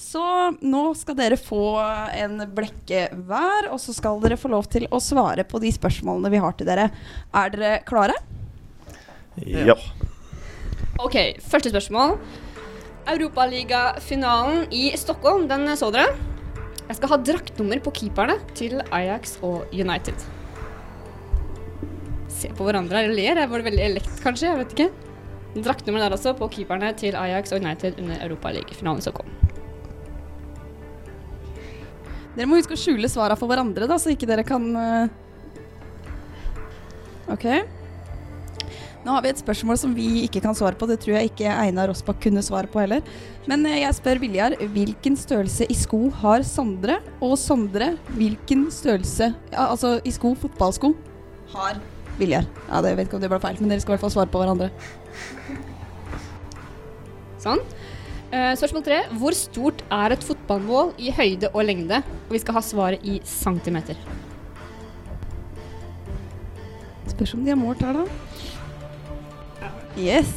Så 0.00 0.22
nå 0.64 0.86
skal 0.96 1.18
dere 1.18 1.40
få 1.40 1.76
en 2.16 2.40
blekke 2.56 3.06
hver, 3.28 3.70
og 3.72 3.80
så 3.82 3.94
skal 3.96 4.22
dere 4.24 4.40
få 4.40 4.52
lov 4.52 4.70
til 4.72 4.88
å 4.88 5.02
svare 5.02 5.44
på 5.48 5.60
de 5.62 5.72
spørsmålene 5.74 6.32
vi 6.32 6.42
har 6.42 6.56
til 6.56 6.70
dere. 6.70 6.88
Er 7.36 7.52
dere 7.52 7.72
klare? 7.88 8.16
Ja. 9.44 9.76
Ok, 11.04 11.18
første 11.44 11.74
spørsmål. 11.74 12.16
Europaligafinalen 13.06 14.64
i 14.74 14.88
Stockholm, 14.98 15.44
den 15.50 15.68
så 15.78 15.92
dere. 15.94 16.16
Jeg 16.86 16.98
skal 17.00 17.12
ha 17.12 17.20
draktnummer 17.20 17.82
på 17.84 17.92
keeperne 18.00 18.38
til 18.56 18.80
Ajax 18.94 19.36
og 19.44 19.66
United. 19.74 20.24
Se 22.36 22.50
på 22.52 22.66
hverandre 22.66 23.06
og 23.08 23.16
ler. 23.16 23.40
Var 23.48 23.62
det 23.62 23.68
veldig 23.70 23.84
elekt, 23.90 24.16
kanskje? 24.24 24.50
Jeg 24.50 24.60
vet 24.60 24.74
ikke. 24.76 24.90
Draktnummer 25.56 26.04
der 26.04 26.16
altså 26.16 26.34
på 26.36 26.48
keeperne 26.52 26.90
til 27.00 27.16
Ajax 27.16 27.54
og 27.54 27.62
United 27.64 27.96
under 28.02 28.20
Europaligafinalen 28.26 29.04
som 29.04 29.16
kom. 29.16 29.30
Dere 32.36 32.48
må 32.50 32.58
huske 32.58 32.76
å 32.76 32.80
skjule 32.80 33.08
svarene 33.08 33.38
for 33.40 33.48
hverandre, 33.48 33.88
da, 33.88 33.96
så 33.96 34.12
ikke 34.12 34.28
dere 34.28 34.44
kan 34.44 34.66
eh, 34.76 35.14
OK. 37.32 37.46
Nå 39.06 39.14
har 39.14 39.22
vi 39.24 39.30
et 39.30 39.40
spørsmål 39.40 39.78
som 39.80 39.94
vi 39.96 40.26
ikke 40.26 40.42
kan 40.44 40.56
svare 40.58 40.76
på. 40.76 40.88
Det 40.90 40.98
tror 41.00 41.14
jeg 41.16 41.30
ikke 41.30 41.48
Einar 41.48 41.88
Rossbakk 41.88 42.18
kunne 42.26 42.42
svare 42.44 42.68
på 42.68 42.82
heller. 42.82 43.06
Men 43.48 43.64
eh, 43.64 43.80
jeg 43.86 43.96
spør 43.96 44.20
Viljar, 44.20 44.58
hvilken 44.74 45.16
størrelse 45.16 45.70
i 45.72 45.78
sko 45.78 46.10
har 46.20 46.44
Sondre? 46.44 46.98
Og 47.24 47.38
Sondre, 47.40 47.94
hvilken 48.18 48.66
størrelse 48.74 49.30
ja, 49.32 49.68
Altså 49.70 49.96
i 50.04 50.12
sko, 50.12 50.34
fotballsko, 50.42 50.92
har 51.54 51.80
Viljar? 52.16 52.46
Ja, 52.68 52.80
det 52.80 52.92
jeg 52.92 52.98
vet 53.00 53.08
ikke 53.10 53.18
om 53.18 53.24
det 53.24 53.32
ble 53.32 53.40
feil, 53.42 53.58
men 53.60 53.72
dere 53.72 53.82
skal 53.84 53.92
i 53.92 53.96
hvert 53.96 54.06
fall 54.06 54.14
svare 54.14 54.32
på 54.32 54.40
hverandre. 54.40 54.70
Sånn. 57.42 57.60
Uh, 58.32 58.52
spørsmål 58.58 58.84
tre. 58.86 59.02
Hvor 59.20 59.36
stort 59.38 59.84
er 59.92 60.16
et 60.16 60.24
fotballmål 60.26 60.94
i 60.98 61.12
høyde 61.14 61.52
og 61.52 61.62
lengde? 61.68 62.00
Og 62.26 62.34
vi 62.34 62.42
skal 62.42 62.58
ha 62.58 62.64
svaret 62.64 63.04
i 63.06 63.20
centimeter. 63.28 64.00
Spørs 67.12 67.36
om 67.36 67.44
de 67.46 67.52
har 67.54 67.60
målt 67.60 67.84
her, 67.86 68.00
da. 68.02 69.70
Yes. 69.96 70.32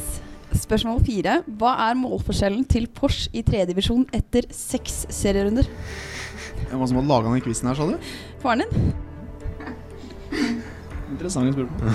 Spørsmål 0.56 1.02
fire. 1.06 1.40
Hva 1.60 1.74
er 1.88 1.98
målforskjellen 1.98 2.64
til 2.70 2.86
Porsche 2.94 3.30
i 3.36 3.42
tredjedivisjon 3.46 4.06
etter 4.16 4.48
seks 4.54 5.04
serierunder? 5.12 5.68
Hvem 6.70 6.78
var 6.78 6.84
det 6.84 6.90
som 6.92 7.00
hadde 7.00 7.10
laga 7.10 7.28
denne 7.28 7.44
quizen 7.44 7.70
her, 7.70 7.78
sa 7.78 7.90
du? 7.90 8.10
Faren 8.42 8.64
din? 8.64 8.92
Interessante 11.10 11.52
spørsmål. 11.52 11.94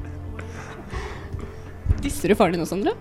Disser 2.04 2.28
du 2.32 2.36
faren 2.38 2.52
din 2.56 2.62
også, 2.64 2.74
Sondre? 2.74 2.92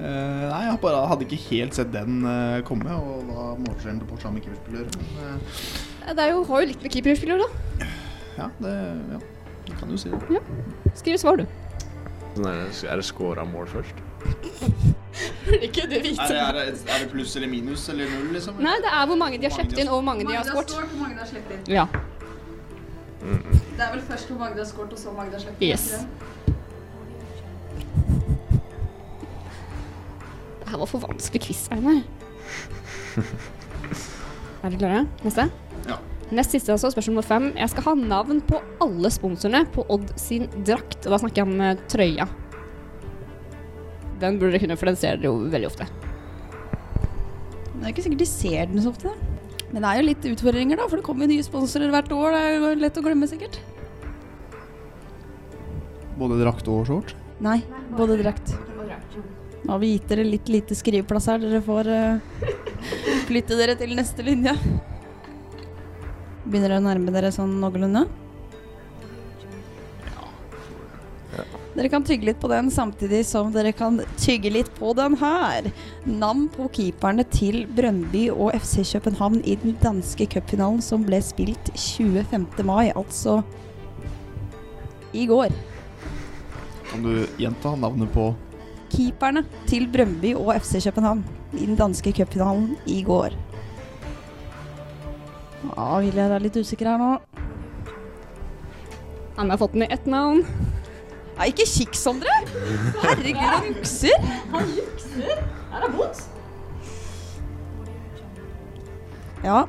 Uh, 0.00 0.46
nei, 0.48 0.62
jeg 0.64 0.78
bare 0.80 1.00
hadde 1.10 1.26
ikke 1.26 1.36
helt 1.50 1.74
sett 1.76 1.90
den 1.92 2.22
uh, 2.24 2.62
komme, 2.64 2.88
og 2.88 3.26
da 3.28 3.42
målforskjellen 3.60 3.98
til 4.00 4.08
Porsche 4.08 4.30
med 4.32 4.40
keeperspiller 4.46 4.88
Men 4.96 5.08
eh, 5.26 5.36
Det 6.16 6.22
er 6.24 6.30
jo, 6.30 6.38
har 6.48 6.58
jo 6.62 6.66
litt 6.70 6.82
med 6.86 6.92
keeperspiller, 6.94 7.36
da. 7.42 7.48
ja, 8.38 8.46
det 8.64 8.72
ja, 9.12 9.18
du 9.66 9.72
kan 9.76 9.92
jo 9.92 9.96
si 10.00 10.08
det. 10.14 10.40
Skriv 10.96 11.16
svar, 11.20 11.34
du. 11.42 11.44
Sånn 12.32 12.46
er, 12.48 12.54
det, 12.62 12.70
er 12.88 12.96
det 13.02 13.06
scora 13.10 13.44
mål 13.44 13.66
først? 13.74 13.96
Burde 15.44 15.64
ikke 15.66 15.84
du 15.90 15.96
vite 16.04 16.32
Er 16.32 16.52
det, 16.56 16.64
er 16.86 16.98
det 17.02 17.08
pluss 17.12 17.32
eller 17.36 17.50
minus 17.52 17.82
eller 17.92 18.06
null, 18.14 18.28
liksom? 18.38 18.54
Nei, 18.62 18.76
det 18.80 18.90
er 18.94 19.04
hvor 19.10 19.18
mange 19.20 19.36
de 19.36 19.44
har 19.50 19.54
sluppet 19.58 19.78
inn, 19.82 19.90
og 19.90 19.94
hvor 19.98 20.06
mange 20.12 20.22
de 20.28 20.32
har 20.38 20.44
skåret. 20.48 20.70
hvor 20.80 20.98
mange 21.02 21.16
Det 23.80 23.86
er 23.86 23.94
vel 23.94 24.02
først 24.04 24.28
hvor 24.28 24.36
Magda 24.36 24.60
har 24.60 24.66
skåret, 24.68 24.90
og 24.92 24.98
så 25.00 25.12
Magda 25.16 25.38
sluppet 25.40 25.62
Yes. 25.64 25.84
Det 30.60 30.68
her 30.68 30.82
var 30.82 30.90
for 30.90 31.00
vanskelig 31.00 31.40
quiz, 31.46 31.62
Einar. 31.72 32.02
Er 34.60 34.68
dere 34.68 34.76
klare? 34.82 35.00
Neste? 35.24 35.46
Ja. 35.88 35.96
Nest 36.28 36.52
siste, 36.52 36.74
altså, 36.76 36.90
spørsmål 36.92 37.14
nummer 37.14 37.28
fem. 37.30 37.48
Jeg 37.56 37.72
skal 37.72 37.86
ha 37.88 37.96
navn 37.96 38.44
på 38.44 38.60
alle 38.84 39.08
sponsorene 39.16 39.64
på 39.72 39.86
Odd 39.88 40.12
sin 40.20 40.44
drakt. 40.60 41.00
Og 41.06 41.16
da 41.16 41.22
snakker 41.24 41.40
jeg 41.40 41.48
om 41.48 41.64
eh, 41.64 41.80
trøya. 41.88 42.28
Den 44.20 44.36
burde 44.36 44.52
dere 44.58 44.66
kunne, 44.66 44.76
for 44.76 44.92
den 44.92 45.00
ser 45.00 45.16
dere 45.16 45.32
jo 45.32 45.48
veldig 45.56 45.72
ofte. 45.72 45.88
Det 47.00 47.80
er 47.80 47.92
ikke 47.94 48.04
sikkert 48.04 48.26
de 48.26 48.28
ser 48.36 48.68
den 48.74 48.84
så 48.84 48.92
ofte. 48.92 49.16
Men 49.70 49.84
det 49.84 49.90
er 49.90 50.00
jo 50.00 50.06
litt 50.08 50.24
utfordringer, 50.32 50.80
da, 50.80 50.86
for 50.90 50.98
det 50.98 51.06
kommer 51.06 51.26
jo 51.26 51.34
nye 51.34 51.46
sponsorer 51.46 51.92
hvert 51.94 52.10
år. 52.14 52.34
Det 52.34 52.40
er 52.42 52.56
jo 52.56 52.70
lett 52.80 52.98
å 52.98 53.04
glemme, 53.04 53.28
sikkert. 53.30 53.60
Både 56.18 56.40
drakt 56.40 56.68
og 56.68 56.82
shorts? 56.88 57.14
Nei, 57.40 57.60
både 57.96 58.18
drakt. 58.20 58.52
Nå 59.60 59.72
har 59.72 59.80
vi 59.80 59.94
gitt 59.94 60.08
dere 60.10 60.24
litt 60.26 60.50
lite 60.50 60.76
skriveplass 60.76 61.28
her. 61.30 61.40
Dere 61.40 61.60
får 61.64 61.88
uh, 61.88 62.48
flytte 63.28 63.56
dere 63.60 63.76
til 63.78 63.94
neste 63.96 64.26
linje. 64.26 64.56
Begynner 66.44 66.72
dere 66.72 66.80
å 66.80 66.84
nærme 66.84 67.14
dere 67.14 67.30
sånn 67.34 67.54
noenlunde? 67.62 68.04
Dere 71.80 71.88
kan 71.88 72.04
tygge 72.04 72.26
litt 72.28 72.40
på 72.42 72.48
den 72.52 72.66
samtidig 72.68 73.22
som 73.24 73.54
dere 73.54 73.70
kan 73.72 73.94
tygge 74.20 74.50
litt 74.52 74.66
på 74.76 74.90
den 74.92 75.14
her. 75.16 75.64
Navn 76.04 76.42
på 76.52 76.66
keeperne 76.76 77.24
til 77.32 77.62
Brøndby 77.72 78.26
og 78.34 78.52
FC 78.52 78.82
København 78.90 79.38
i 79.48 79.54
den 79.62 79.78
danske 79.80 80.26
cupfinalen 80.28 80.82
som 80.84 81.06
ble 81.08 81.22
spilt 81.24 81.70
25. 81.72 82.44
mai, 82.68 82.90
altså 82.92 83.38
i 85.16 85.24
går. 85.30 85.56
Kan 86.90 87.06
du 87.06 87.24
gjenta 87.40 87.72
navnet 87.80 88.12
på 88.12 88.26
Keeperne 88.92 89.46
til 89.70 89.88
Brøndby 89.88 90.34
og 90.36 90.52
FC 90.60 90.82
København 90.84 91.24
i 91.54 91.64
den 91.64 91.80
danske 91.80 92.12
cupfinalen 92.12 92.74
i 92.84 92.98
går. 93.08 93.38
Ja, 95.64 95.88
Viljar 96.04 96.36
er 96.36 96.44
litt 96.44 96.60
usikker 96.60 96.92
her 96.92 97.00
nå. 97.00 97.14
Han 99.40 99.48
har 99.48 99.64
fått 99.64 99.80
med 99.80 99.88
ett 99.88 100.04
navn. 100.04 100.44
Ja, 101.40 101.46
ikke 101.48 101.64
kikk, 101.64 101.94
Sondre! 101.96 102.32
Herregud, 103.00 103.38
han 103.40 103.68
jukser! 103.72 105.38
Ja, 109.40 109.62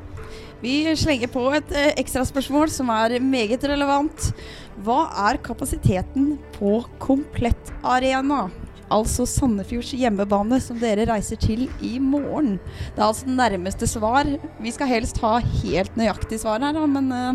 vi 0.60 0.74
slenger 1.00 1.32
på 1.32 1.46
et 1.56 1.72
eh, 1.72 1.94
ekstraspørsmål 2.02 2.68
som 2.76 2.92
er 2.92 3.16
meget 3.24 3.64
relevant. 3.72 4.28
Hva 4.84 5.06
er 5.30 5.40
kapasiteten 5.48 6.34
på 6.58 6.82
Komplett 7.00 7.72
Arena? 7.88 8.50
Altså 8.92 9.24
Sandefjords 9.24 9.94
hjemmebane 9.96 10.60
som 10.60 10.76
dere 10.82 11.08
reiser 11.08 11.40
til 11.40 11.70
i 11.80 11.94
morgen. 12.04 12.58
Det 12.92 13.00
er 13.00 13.08
altså 13.08 13.32
nærmeste 13.32 13.88
svar. 13.88 14.28
Vi 14.60 14.76
skal 14.76 14.92
helst 14.92 15.24
ha 15.24 15.38
helt 15.40 15.96
nøyaktig 15.96 16.44
svar 16.44 16.60
her, 16.68 16.84
men 16.84 17.10
eh, 17.16 17.34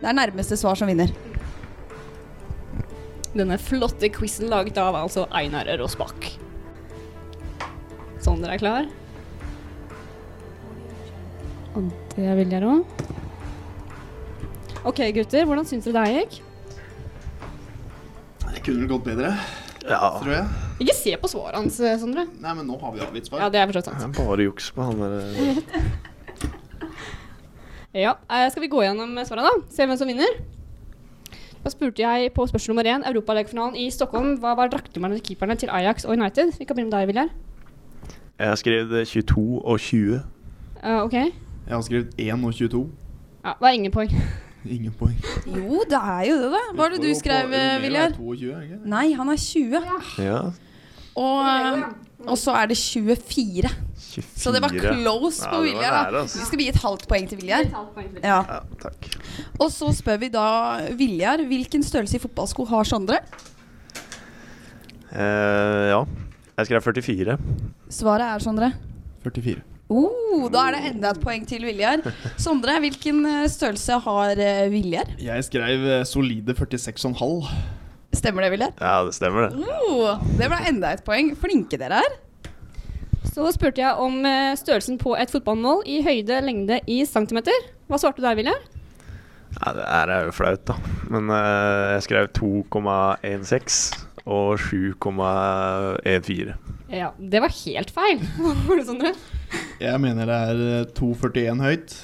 det 0.00 0.08
er 0.08 0.20
nærmeste 0.22 0.56
svar 0.56 0.80
som 0.80 0.88
vinner. 0.88 1.12
Denne 3.34 3.56
flotte 3.58 4.08
quizen 4.14 4.46
laget 4.52 4.78
av 4.78 4.94
altså 4.94 5.24
Einar 5.34 5.66
Rosbakk. 5.80 6.28
Sånn, 8.22 8.40
dere 8.44 8.54
er 8.54 8.62
klar? 8.62 8.86
Og 11.74 11.88
det 12.14 12.36
vil 12.38 12.54
jeg 12.54 12.62
òg. 12.70 13.02
OK, 14.84 15.00
gutter. 15.16 15.46
Hvordan 15.48 15.66
syns 15.66 15.88
dere 15.88 16.04
det 16.06 16.20
gikk? 16.22 16.38
Det 18.54 18.62
kunne 18.62 18.84
vel 18.84 18.90
gått 18.94 19.04
bedre, 19.08 19.34
Ja. 19.84 19.98
tror 20.20 20.30
jeg. 20.32 20.46
Ikke 20.80 20.94
se 20.96 21.16
på 21.20 21.28
svaret 21.28 21.58
hans, 21.58 21.76
Sondre. 22.00 22.24
Nei, 22.40 22.54
men 22.54 22.66
nå 22.66 22.78
har 22.80 22.92
vi 22.94 23.00
avgitt 23.00 23.26
svar. 23.28 23.40
Ja, 23.42 23.48
det 23.50 23.60
er 23.60 23.66
forstått 23.66 23.90
Det 23.98 24.04
er 24.06 24.26
bare 24.26 24.42
juks 24.46 24.70
på 24.70 24.82
han 24.86 24.98
der. 25.02 25.22
Ja, 27.94 28.16
eh, 28.28 28.48
Skal 28.50 28.62
vi 28.64 28.68
gå 28.68 28.80
gjennom 28.82 29.14
svarene, 29.22 29.50
da? 29.54 29.66
Se 29.70 29.86
hvem 29.86 29.96
som 29.96 30.08
vinner? 30.10 30.32
Da 31.64 31.70
spurte 31.72 32.02
jeg 32.02 32.32
på 32.36 32.44
spørsmål 32.46 32.74
nummer 32.74 32.96
én, 32.96 33.08
Europaligafinalen 33.08 33.76
i 33.80 33.90
Stockholm, 33.90 34.34
hva 34.36 34.50
var 34.52 34.68
draktnummerne 34.68 35.16
til 35.16 35.22
keeperne 35.30 35.54
til 35.56 35.70
Ajax 35.72 36.04
og 36.04 36.12
United? 36.12 36.52
Vi 36.58 36.64
kan 36.64 36.76
begynne 36.76 36.90
med 36.90 36.98
deg, 36.98 37.06
Viljar. 37.08 37.28
Jeg 38.38 38.48
har 38.48 38.54
skrevet 38.60 39.08
22 39.08 39.64
og 39.64 39.80
20. 39.80 40.20
Uh, 40.84 40.90
ok. 41.04 41.12
Jeg 41.12 41.32
har 41.70 41.80
skrevet 41.80 42.12
1 42.18 42.44
og 42.44 42.54
22. 42.54 42.90
Ja, 43.44 43.48
det 43.48 43.56
var 43.60 43.68
ingen 43.68 43.92
poeng. 43.92 44.12
Ingen 44.76 44.92
poeng. 44.92 45.16
Jo, 45.46 45.80
det 45.88 46.00
er 46.00 46.22
jo 46.28 46.36
det, 46.42 46.50
da. 46.52 46.60
Hva 46.74 46.82
var 46.82 46.88
det 46.88 47.00
du 47.02 47.14
skrev, 47.14 47.48
Viljar? 47.82 48.12
22, 48.16 48.52
er 48.52 48.60
det 48.60 48.64
ikke? 48.64 48.78
Nei, 48.88 49.12
han 49.12 49.28
er 49.28 49.36
20. 49.36 49.80
Ja. 50.18 50.38
Og, 51.14 51.40
eh, 51.48 51.82
og 52.26 52.38
så 52.40 52.54
er 52.60 52.66
det 52.70 52.76
24. 52.78 53.68
24. 54.14 54.22
Så 54.38 54.52
det 54.54 54.60
var 54.62 54.70
close 54.74 55.42
Ja, 55.44 55.50
på 55.50 55.62
Viljar. 55.64 55.90
nære, 56.10 56.20
altså. 56.22 56.38
Vi 56.38 56.44
skal 56.46 56.58
gi 56.62 56.68
et 56.70 56.80
halvt 56.84 57.06
poeng 57.10 57.28
til 57.28 57.38
Viljar. 57.40 57.64
Ja. 58.22 58.40
Ja. 58.50 58.60
Og 59.58 59.70
så 59.74 59.90
spør 59.96 60.20
vi 60.22 60.28
da 60.34 60.44
Viljar 60.94 61.42
hvilken 61.48 61.82
størrelse 61.82 62.16
i 62.16 62.22
fotballsko 62.22 62.64
har 62.70 62.84
Sondre? 62.88 63.18
Eh, 65.14 65.88
ja. 65.90 66.00
Jeg 66.56 66.66
skrev 66.68 66.82
44. 66.82 67.38
Svaret 67.90 68.28
er 68.34 68.38
Sondre. 68.44 68.72
44. 69.24 69.62
Oh, 69.94 70.46
da 70.50 70.68
er 70.68 70.76
det 70.76 70.94
enda 70.94 71.10
et 71.12 71.20
poeng 71.22 71.44
til 71.46 71.64
Viljar. 71.66 72.00
Sondre, 72.44 72.78
hvilken 72.80 73.24
eh, 73.28 73.48
størrelse 73.52 73.98
har 74.06 74.38
eh, 74.40 74.70
Viljar? 74.72 75.10
Jeg 75.22 75.44
skrev 75.44 75.84
eh, 75.98 76.04
solide 76.08 76.54
46,5. 76.56 77.50
Stemmer 78.14 78.46
det, 78.46 78.52
Viljar? 78.54 78.74
Ja, 78.80 78.98
det 79.06 79.14
stemmer, 79.16 79.50
det. 79.50 79.64
Oh, 79.88 80.20
det 80.38 80.48
ble 80.50 80.60
enda 80.68 80.92
et 80.94 81.04
poeng. 81.06 81.32
Flinke 81.38 81.78
dere 81.80 82.02
er. 82.04 82.16
Så 83.34 83.48
spurte 83.54 83.82
jeg 83.82 83.98
om 83.98 84.20
eh, 84.28 84.54
størrelsen 84.58 84.98
på 85.00 85.16
et 85.18 85.32
fotballmål 85.32 85.82
i 85.90 86.00
høyde, 86.04 86.38
lengde 86.44 86.78
i 86.90 87.00
centimeter. 87.08 87.66
Hva 87.90 87.98
svarte 88.00 88.22
du 88.22 88.26
der, 88.26 88.38
Viljar? 88.38 88.60
Ja, 89.54 89.72
det 89.74 89.86
her 89.88 90.12
er 90.12 90.28
jo 90.28 90.34
flaut, 90.34 90.62
da. 90.68 90.76
Men 91.10 91.30
uh, 91.30 91.94
jeg 91.94 92.04
skrev 92.08 92.30
2,16 92.38 94.04
og 94.24 94.58
7,14. 94.62 96.54
Ja, 96.94 97.10
det 97.18 97.42
var 97.42 97.54
helt 97.64 97.92
feil. 97.94 98.22
Hva 98.38 98.54
var 98.68 98.80
det, 98.80 98.86
Sondre? 98.88 99.14
Jeg 99.82 100.00
mener 100.02 100.30
det 100.30 100.40
er 100.50 100.64
eh, 100.80 100.90
2,41 100.96 101.62
høyt 101.64 101.96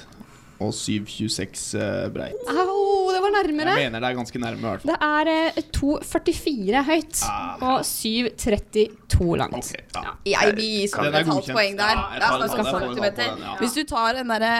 og 0.61 0.71
7,26 0.77 1.63
eh, 1.81 2.07
breit. 2.13 2.41
Au, 2.51 3.09
det 3.11 3.21
var 3.23 3.33
nærmere. 3.35 3.73
Jeg 3.75 3.89
mener 3.89 4.03
det 4.03 4.09
er 4.11 4.17
ganske 4.19 4.41
nærme, 4.41 4.59
i 4.61 4.67
hvert 4.67 4.83
fall. 4.83 4.91
Det 4.91 4.97
er 5.07 5.31
eh, 5.31 5.61
2,44 5.77 6.83
høyt 6.89 7.21
Ah. 7.25 7.63
og 7.65 7.85
7,32 7.87 9.37
langt. 9.41 9.57
Okay, 9.59 9.83
ja. 9.95 10.13
Jeg 10.33 10.51
vil 10.55 10.61
gi 10.65 10.87
Sondre 10.91 11.11
er 11.11 11.25
et 11.25 11.31
halvt 11.31 11.49
poeng 11.55 11.77
der. 11.79 11.95
Ja, 11.95 12.03
jeg 12.13 12.21
Det 12.21 12.27
jeg 12.51 13.01
jeg 13.01 13.15
den, 13.17 13.41
ja. 13.45 13.55
Hvis 13.61 13.73
du 13.77 13.83
tar 13.89 14.13
den 14.19 14.31
derre 14.33 14.53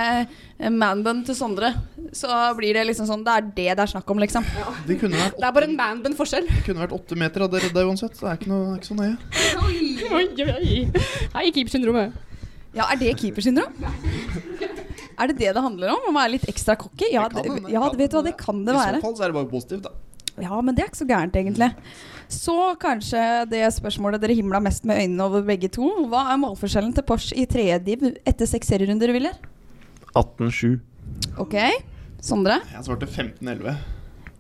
eh, 0.60 0.70
manbun 0.74 1.24
til 1.28 1.36
Sondre, 1.38 1.74
så 2.14 2.32
blir 2.58 2.74
det 2.76 2.88
liksom 2.90 3.08
sånn 3.08 3.24
Det 3.26 3.34
er 3.38 3.42
det 3.42 3.70
det 3.78 3.86
er 3.86 3.94
snakk 3.94 4.10
om, 4.12 4.20
liksom. 4.24 4.46
Det 4.88 5.00
kunne 5.00 5.18
vært, 5.22 5.38
Det 5.38 5.48
er 5.48 5.56
bare 5.60 5.70
en 5.70 5.78
manbun-forskjell. 5.78 6.48
det 6.50 6.66
kunne 6.66 6.84
vært 6.86 6.98
åtte 6.98 7.16
meter, 7.20 7.46
hadde 7.48 7.64
redda 7.68 7.86
uansett. 7.88 8.18
Det 8.20 8.28
er 8.28 8.42
ikke, 8.42 8.52
noe, 8.52 8.66
det 8.66 8.74
er 8.74 8.82
ikke 8.82 8.92
så 8.92 9.00
nøye. 9.00 9.16
Oi, 9.62 10.28
oi, 10.42 10.52
oi. 10.58 11.28
Hei, 11.38 11.52
keepersyndromet. 11.52 12.14
Ja, 12.74 12.86
er 12.92 12.96
det 13.02 13.18
keepersyndrom? 13.20 13.74
Er 15.22 15.30
det 15.30 15.38
det 15.40 15.52
det 15.54 15.62
handler 15.64 15.92
om? 15.94 16.08
Om 16.10 16.16
å 16.16 16.20
være 16.20 16.34
litt 16.36 16.48
ekstra 16.50 16.76
cocky? 16.82 17.12
Ja, 17.14 17.28
Det 17.30 17.44
det, 17.46 17.60
ja, 17.72 17.84
vet 17.94 18.12
du 18.14 18.18
hva, 18.18 18.24
det 18.26 18.34
kan 18.40 18.64
det 18.66 18.74
være. 18.78 18.98
I 18.98 19.02
så 19.02 19.06
fall 19.06 19.18
så 19.20 19.28
er 19.28 19.34
det 19.34 19.38
bare 19.38 19.52
positivt, 19.52 19.86
da. 19.86 19.92
Ja, 20.42 20.58
men 20.64 20.74
det 20.76 20.84
er 20.84 20.90
ikke 20.90 21.02
så 21.02 21.08
gærent, 21.10 21.36
egentlig. 21.38 21.68
Så 22.32 22.56
kanskje 22.80 23.22
det 23.52 23.66
spørsmålet 23.76 24.22
dere 24.24 24.38
himla 24.38 24.62
mest 24.64 24.86
med 24.88 25.02
øynene 25.04 25.26
over 25.28 25.44
begge 25.46 25.70
to. 25.76 25.90
Hva 26.10 26.24
er 26.32 26.40
målforskjellen 26.42 26.94
til 26.96 27.04
Porsche 27.06 27.36
i 27.38 27.46
tredje 27.52 27.78
div 27.86 28.06
etter 28.26 28.48
seks 28.50 28.72
serierunder, 28.72 29.12
Willer? 29.14 29.36
18,7. 30.16 30.80
Ok. 31.44 31.58
Sondre? 32.24 32.62
Jeg 32.72 32.86
svarte 32.88 33.10
15-11. 33.10 33.76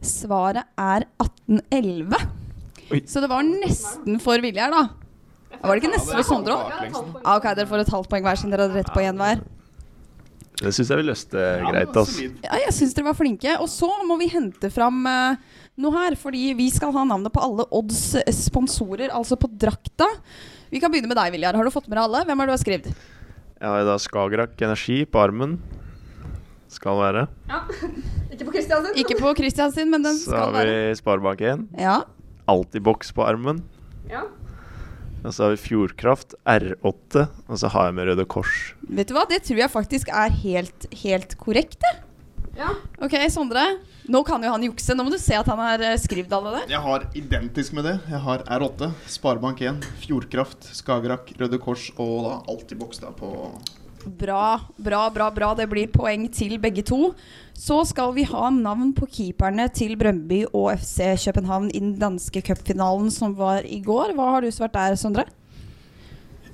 Svaret 0.06 0.64
er 0.80 1.06
18-11. 1.22 2.16
Så 3.08 3.22
det 3.24 3.30
var 3.32 3.46
nesten 3.48 4.20
for 4.24 4.42
Viljar, 4.44 4.72
da. 4.74 4.88
Var 5.62 5.76
det 5.76 5.82
ikke 5.84 5.94
nesten 5.94 6.16
for 6.18 6.26
Sondre 6.28 6.56
òg? 6.56 6.72
Ah, 7.22 7.36
ok, 7.38 7.50
dere 7.58 7.68
får 7.70 7.84
et 7.84 7.92
halvt 7.94 8.10
poeng 8.12 8.26
hver 8.26 8.40
siden 8.40 8.54
dere 8.56 8.66
hadde 8.70 8.80
rett 8.80 8.94
på 8.96 9.04
én 9.04 9.20
hver. 9.20 9.44
Det 10.62 10.74
syns 10.76 10.92
jeg 10.92 11.00
vi 11.00 11.06
løste 11.08 11.44
greit, 11.64 11.96
altså. 11.98 12.28
Ja, 12.44 12.58
jeg 12.68 12.74
syns 12.76 12.94
dere 12.94 13.08
var 13.08 13.18
flinke. 13.18 13.54
Og 13.64 13.70
så 13.72 13.90
må 14.06 14.18
vi 14.20 14.28
hente 14.30 14.70
fram 14.74 15.00
uh, 15.08 15.40
noe 15.82 15.94
her, 15.96 16.18
fordi 16.20 16.52
vi 16.58 16.68
skal 16.74 16.94
ha 16.94 17.06
navnet 17.08 17.34
på 17.34 17.42
alle 17.42 17.66
Odds 17.74 18.04
eh, 18.22 18.34
sponsorer, 18.36 19.10
altså 19.10 19.40
på 19.42 19.50
drakta. 19.50 20.10
Vi 20.72 20.82
kan 20.84 20.94
begynne 20.94 21.10
med 21.10 21.18
deg, 21.18 21.34
Viljar. 21.34 21.58
Har 21.58 21.66
du 21.66 21.74
fått 21.74 21.90
med 21.90 21.98
deg 21.98 22.06
alle? 22.06 22.24
Hvem 22.28 22.44
har 22.44 22.52
du 22.52 22.54
har 22.54 22.62
skrevet? 22.62 22.92
Ja, 23.62 23.74
da 23.86 23.98
Skagerrak 24.02 24.62
Energi 24.66 25.02
på 25.10 25.22
armen. 25.22 25.58
Skal 26.72 27.00
være. 27.00 27.26
Ja. 27.50 27.64
Ikke 28.32 28.46
på 28.48 28.54
Kristiansen. 28.56 28.96
Ikke 29.02 29.18
på 29.20 29.34
Kristiansund, 29.38 29.92
men 29.92 30.06
den 30.06 30.20
Så 30.20 30.30
skal 30.30 30.46
har 30.46 30.54
vi 30.56 30.76
være. 30.78 30.96
Sparebank1. 31.02 31.66
Ja. 31.82 31.98
boks 32.86 33.12
på 33.18 33.26
armen. 33.26 33.64
Ja. 34.10 34.24
Og 35.22 35.34
så 35.34 35.46
har 35.46 35.54
vi 35.54 35.62
Fjordkraft 35.62 36.34
R8. 36.50 37.26
Og 37.48 37.60
så 37.62 37.70
har 37.74 37.90
jeg 37.90 37.98
med 37.98 38.10
Røde 38.10 38.26
Kors. 38.30 38.74
Vet 38.90 39.12
du 39.12 39.16
hva, 39.18 39.28
det 39.30 39.44
tror 39.46 39.62
jeg 39.62 39.74
faktisk 39.74 40.10
er 40.10 40.34
helt, 40.42 40.88
helt 41.04 41.38
korrekt, 41.42 41.78
det. 41.84 41.94
Ja. 42.58 42.74
Ok, 43.00 43.14
Sondre. 43.32 43.64
Nå 44.12 44.24
kan 44.28 44.44
jo 44.44 44.52
han 44.52 44.64
jukse. 44.66 44.96
Nå 44.98 45.06
må 45.06 45.14
du 45.14 45.20
se 45.22 45.38
at 45.38 45.48
han 45.48 45.62
har 45.62 45.84
eh, 45.86 45.98
skrevet 46.02 46.34
alle 46.36 46.56
det. 46.58 46.64
Jeg 46.74 46.84
har 46.84 47.06
identisk 47.18 47.78
med 47.78 47.88
det. 47.88 47.94
Jeg 48.12 48.22
har 48.26 48.44
R8, 48.58 48.90
Sparebank1, 49.14 49.86
Fjordkraft, 50.04 50.72
Skagerrak, 50.82 51.32
Røde 51.40 51.62
Kors 51.62 51.88
og 51.96 52.18
da 52.26 52.34
Altibox 52.52 53.00
da 53.04 53.14
på 53.16 53.32
Bra, 54.06 54.60
bra, 54.78 55.10
bra, 55.14 55.30
bra. 55.34 55.52
Det 55.58 55.68
blir 55.70 55.92
poeng 55.92 56.28
til 56.34 56.58
begge 56.62 56.84
to. 56.88 57.14
Så 57.58 57.82
skal 57.90 58.14
vi 58.16 58.26
ha 58.30 58.50
navn 58.54 58.94
på 58.98 59.08
keeperne 59.12 59.68
til 59.76 59.94
Brøndby 60.00 60.44
og 60.50 60.72
FC 60.80 61.14
København 61.26 61.70
i 61.70 61.80
den 61.80 61.94
danske 62.02 62.42
cupfinalen 62.42 63.12
som 63.14 63.36
var 63.38 63.68
i 63.68 63.82
går. 63.86 64.16
Hva 64.18 64.32
har 64.36 64.46
du 64.46 64.50
svart 64.54 64.74
der, 64.78 64.98
Sondre? 64.98 65.28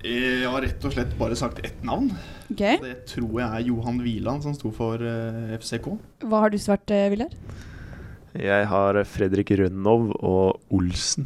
Jeg 0.08 0.46
har 0.48 0.62
rett 0.62 0.84
og 0.86 0.94
slett 0.94 1.16
bare 1.20 1.36
sagt 1.36 1.64
ett 1.66 1.80
navn. 1.86 2.12
Okay. 2.52 2.78
Det 2.84 3.08
tror 3.10 3.40
jeg 3.42 3.48
er 3.48 3.66
Johan 3.68 4.02
Wieland 4.04 4.46
som 4.46 4.54
sto 4.56 4.72
for 4.76 5.02
eh, 5.02 5.56
FCK. 5.58 5.90
Hva 6.28 6.44
har 6.46 6.54
du 6.54 6.60
svart, 6.62 6.88
Viljar? 6.88 7.34
Jeg 8.38 8.68
har 8.70 9.00
Fredrik 9.10 9.52
Rønnov 9.58 10.12
og 10.20 10.60
Olsen. 10.70 11.26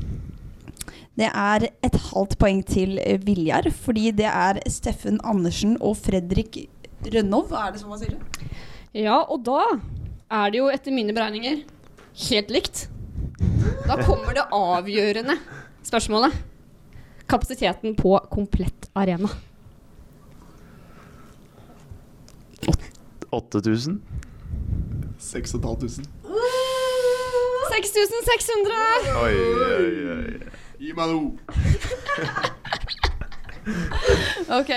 Det 1.19 1.28
er 1.28 1.67
et 1.84 1.97
halvt 2.08 2.38
poeng 2.39 2.62
til 2.65 2.95
eh, 3.04 3.19
Viljar, 3.26 3.67
fordi 3.76 4.12
det 4.15 4.30
er 4.30 4.62
Steffen 4.71 5.19
Andersen 5.28 5.76
og 5.82 5.97
Fredrik 6.00 6.63
Rønnov. 7.04 7.52
Er 7.52 7.74
det 7.74 7.82
som 7.84 7.91
man 7.91 8.00
sier 8.02 8.15
det? 8.15 8.47
ja, 9.04 9.19
og 9.24 9.43
da 9.47 9.60
er 10.32 10.52
det 10.52 10.60
jo 10.60 10.71
etter 10.71 10.95
mine 10.95 11.15
beregninger 11.15 11.62
helt 12.30 12.52
likt. 12.54 12.88
Da 13.88 14.00
kommer 14.04 14.36
det 14.38 14.47
avgjørende 14.56 15.38
spørsmålet. 15.84 16.36
Kapasiteten 17.32 17.95
på 17.95 18.17
komplett 18.32 18.89
arena. 18.95 19.32
8000. 23.32 24.02
6500. 25.19 26.08
6600! 27.71 28.76
Oi, 29.21 29.36
oi, 29.65 30.10
oi. 30.12 30.61
Gi 30.82 30.94
meg 30.98 31.13
noe! 31.13 31.32
Ok, 34.52 34.72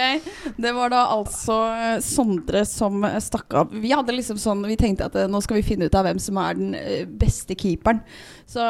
det 0.61 0.71
var 0.77 0.90
da 0.93 0.99
altså 1.14 1.55
eh, 1.73 1.95
Sondre 2.05 2.61
som 2.69 3.01
eh, 3.09 3.17
stakk 3.23 3.55
av. 3.57 3.71
Vi 3.81 3.90
hadde 3.95 4.12
liksom 4.12 4.37
sånn, 4.38 4.61
vi 4.69 4.77
tenkte 4.79 5.07
at 5.09 5.17
eh, 5.19 5.29
nå 5.31 5.40
skal 5.43 5.57
vi 5.59 5.64
finne 5.67 5.88
ut 5.88 5.97
av 5.97 6.05
hvem 6.07 6.21
som 6.21 6.37
er 6.43 6.59
den 6.59 6.75
beste 7.19 7.57
keeperen. 7.59 8.03
Så, 8.45 8.61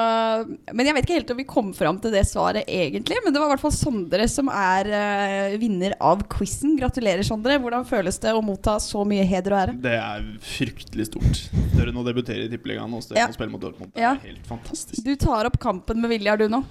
men 0.70 0.86
jeg 0.86 0.94
vet 0.96 1.08
ikke 1.08 1.16
helt 1.18 1.32
om 1.34 1.40
vi 1.42 1.46
kom 1.50 1.72
fram 1.76 1.98
til 2.00 2.14
det 2.14 2.22
svaret 2.30 2.70
egentlig. 2.70 3.18
Men 3.24 3.34
det 3.34 3.42
var 3.42 3.50
i 3.50 3.54
hvert 3.56 3.64
fall 3.64 3.74
Sondre 3.74 4.28
som 4.30 4.48
er 4.54 4.88
uh, 4.94 5.56
vinner 5.60 5.96
av 5.98 6.22
quizen. 6.30 6.76
Gratulerer, 6.78 7.26
Sondre. 7.26 7.58
Hvordan 7.60 7.84
føles 7.88 8.20
det 8.22 8.32
å 8.38 8.44
motta 8.44 8.76
så 8.80 9.02
mye 9.08 9.26
heder 9.28 9.56
og 9.56 9.60
ære? 9.64 9.76
Det 9.84 9.96
er 9.98 10.30
fryktelig 10.46 11.08
stort. 11.10 11.42
Større 11.74 11.90
enn 11.90 12.00
å 12.00 12.06
debutere 12.06 12.46
i 12.46 12.52
Tippeligaen 12.54 12.94
og 12.94 13.02
større 13.04 13.24
Ja. 13.24 13.28
å 13.28 13.34
spille 13.36 13.50
mot 13.52 13.66
Dortmund. 13.66 13.90
Det 13.98 14.06
Ja. 14.06 14.14
er 14.14 14.28
helt 14.30 14.46
fantastisk. 14.46 15.02
Du 15.04 15.12
tar 15.18 15.50
opp 15.50 15.58
kampen 15.58 16.00
med 16.00 16.14
Viljar, 16.14 16.38
du 16.38 16.46
nå. 16.48 16.62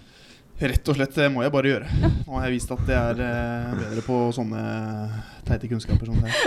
Rett 0.60 0.90
og 0.90 0.96
slett 0.96 1.16
det 1.18 1.30
må 1.34 1.42
jeg 1.44 1.52
bare 1.54 1.72
gjøre. 1.72 1.88
Nå 2.28 2.38
har 2.38 2.46
jeg 2.48 2.54
vist 2.56 2.72
at 2.76 2.92
jeg 2.94 3.16
er 3.16 3.24
eh, 3.26 3.72
bedre 3.80 4.04
på 4.06 4.20
sånne 4.36 4.62
teite 5.48 5.70
kunnskaper 5.72 6.12
som 6.12 6.22
det. 6.24 6.34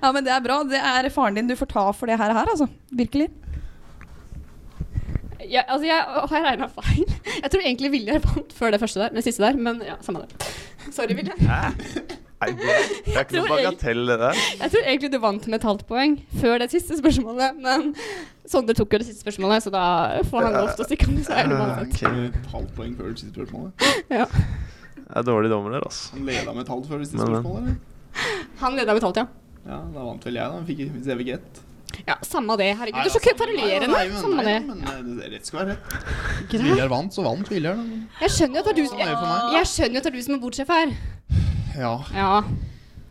Ja, 0.00 0.08
men 0.16 0.24
det 0.24 0.32
er 0.32 0.40
bra. 0.40 0.62
Det 0.64 0.78
er 0.80 1.06
faren 1.12 1.36
din 1.36 1.48
du 1.50 1.52
får 1.58 1.68
ta 1.70 1.82
for 1.92 2.08
det 2.08 2.16
her, 2.16 2.32
her 2.32 2.48
altså. 2.48 2.66
Virkelig. 2.96 3.28
Ja, 5.50 5.66
altså 5.66 5.84
jeg 5.88 6.00
har 6.32 6.44
regna 6.46 6.70
feil. 6.72 7.04
Jeg 7.36 7.52
tror 7.52 7.60
egentlig 7.60 7.92
Vilje 7.92 8.16
vant 8.24 8.56
før 8.56 8.72
det 8.72 8.80
første 8.80 9.02
der, 9.02 9.12
det 9.16 9.24
siste 9.26 9.44
der, 9.44 9.60
men 9.60 9.82
ja, 9.84 9.98
samme 10.04 10.24
det. 10.24 10.50
Sorry, 10.94 11.16
Viljar. 11.18 11.36
Nei, 12.40 12.50
det, 12.56 12.74
det 13.04 13.14
er 13.14 13.24
ikke 13.26 13.36
noe 13.36 13.50
bagatell, 13.50 14.02
det 14.08 14.16
der. 14.22 14.38
Jeg 14.62 14.72
tror 14.72 14.86
egentlig 14.88 15.10
du 15.12 15.18
vant 15.20 15.46
med 15.50 15.58
et 15.58 15.66
halvt 15.68 15.82
poeng 15.90 16.14
før 16.40 16.62
det 16.62 16.70
siste 16.72 16.96
spørsmålet, 16.96 17.58
men 17.60 17.90
Sondre 18.50 18.74
tok 18.78 18.96
jo 18.96 19.00
det 19.02 19.06
siste 19.10 19.22
spørsmålet, 19.26 19.66
så 19.66 19.72
da 19.74 19.84
får 20.30 20.48
han 20.48 20.56
lov 20.56 20.72
til 20.72 20.82
å 20.82 20.88
stikke 20.88 21.06
av 21.06 21.12
med 21.14 21.26
seieren 21.28 21.52
uansett. 21.54 22.00
Et 22.30 22.50
halvt 22.54 22.72
poeng 22.78 22.96
før 22.98 23.12
det 23.12 23.20
siste 23.20 23.34
spørsmålet. 23.36 23.86
Ja. 24.10 24.24
Jeg 25.10 25.18
er 25.20 25.26
dårlig 25.26 25.50
dommer 25.52 25.76
der, 25.76 25.84
altså. 25.86 26.14
Han 26.16 26.26
leda 26.26 26.54
med 26.56 26.64
et 26.64 26.72
halvt 26.72 26.88
før 26.90 27.02
det 27.02 27.10
siste 27.10 27.20
spørsmålet, 27.20 27.68
eller? 27.68 28.38
Han 28.64 28.78
leda 28.78 28.94
med 28.94 29.02
et 29.02 29.08
halvt, 29.10 29.20
ja. 29.20 29.26
Ja, 29.68 29.82
da 29.92 30.06
vant 30.08 30.24
vel 30.26 30.40
jeg, 30.40 30.54
da. 30.54 30.64
Fikk, 30.70 30.82
hvis 30.96 31.10
jeg 31.12 31.20
fikk 31.20 31.32
ett. 31.36 31.60
Ja, 32.06 32.16
samme 32.24 32.56
det. 32.56 32.70
Herregud, 32.80 32.96
Nei, 32.96 33.04
du 33.04 33.10
er 33.10 33.12
så 33.12 33.20
altså, 33.20 33.36
kverulerende. 33.36 33.92
nei, 33.92 34.20
Samme 34.22 34.44
det. 34.46 34.56
Men 34.66 34.82
eh, 35.20 35.30
rett 35.34 35.46
skal 35.50 35.60
være 35.60 35.74
rett. 35.74 36.10
Hvis 36.50 36.62
Viljar 36.64 36.90
vant, 36.90 37.14
så 37.14 37.24
vant 37.26 37.50
Viljar. 37.50 37.80
Jeg 38.22 38.34
skjønner 38.36 38.60
jo 38.60 38.62
at 38.62 38.68
det 38.70 38.72
er 38.72 38.78
du, 38.78 38.84
det 38.96 39.04
jeg, 39.04 39.56
jeg 39.58 39.70
skjønner 39.74 40.00
at 40.00 40.06
det 40.06 40.12
er 40.12 40.16
du 40.16 40.24
som 40.26 40.36
er 40.36 40.42
botsjef 40.46 40.72
her. 40.74 40.94
Ja. 41.78 41.94
Ja. 42.16 42.42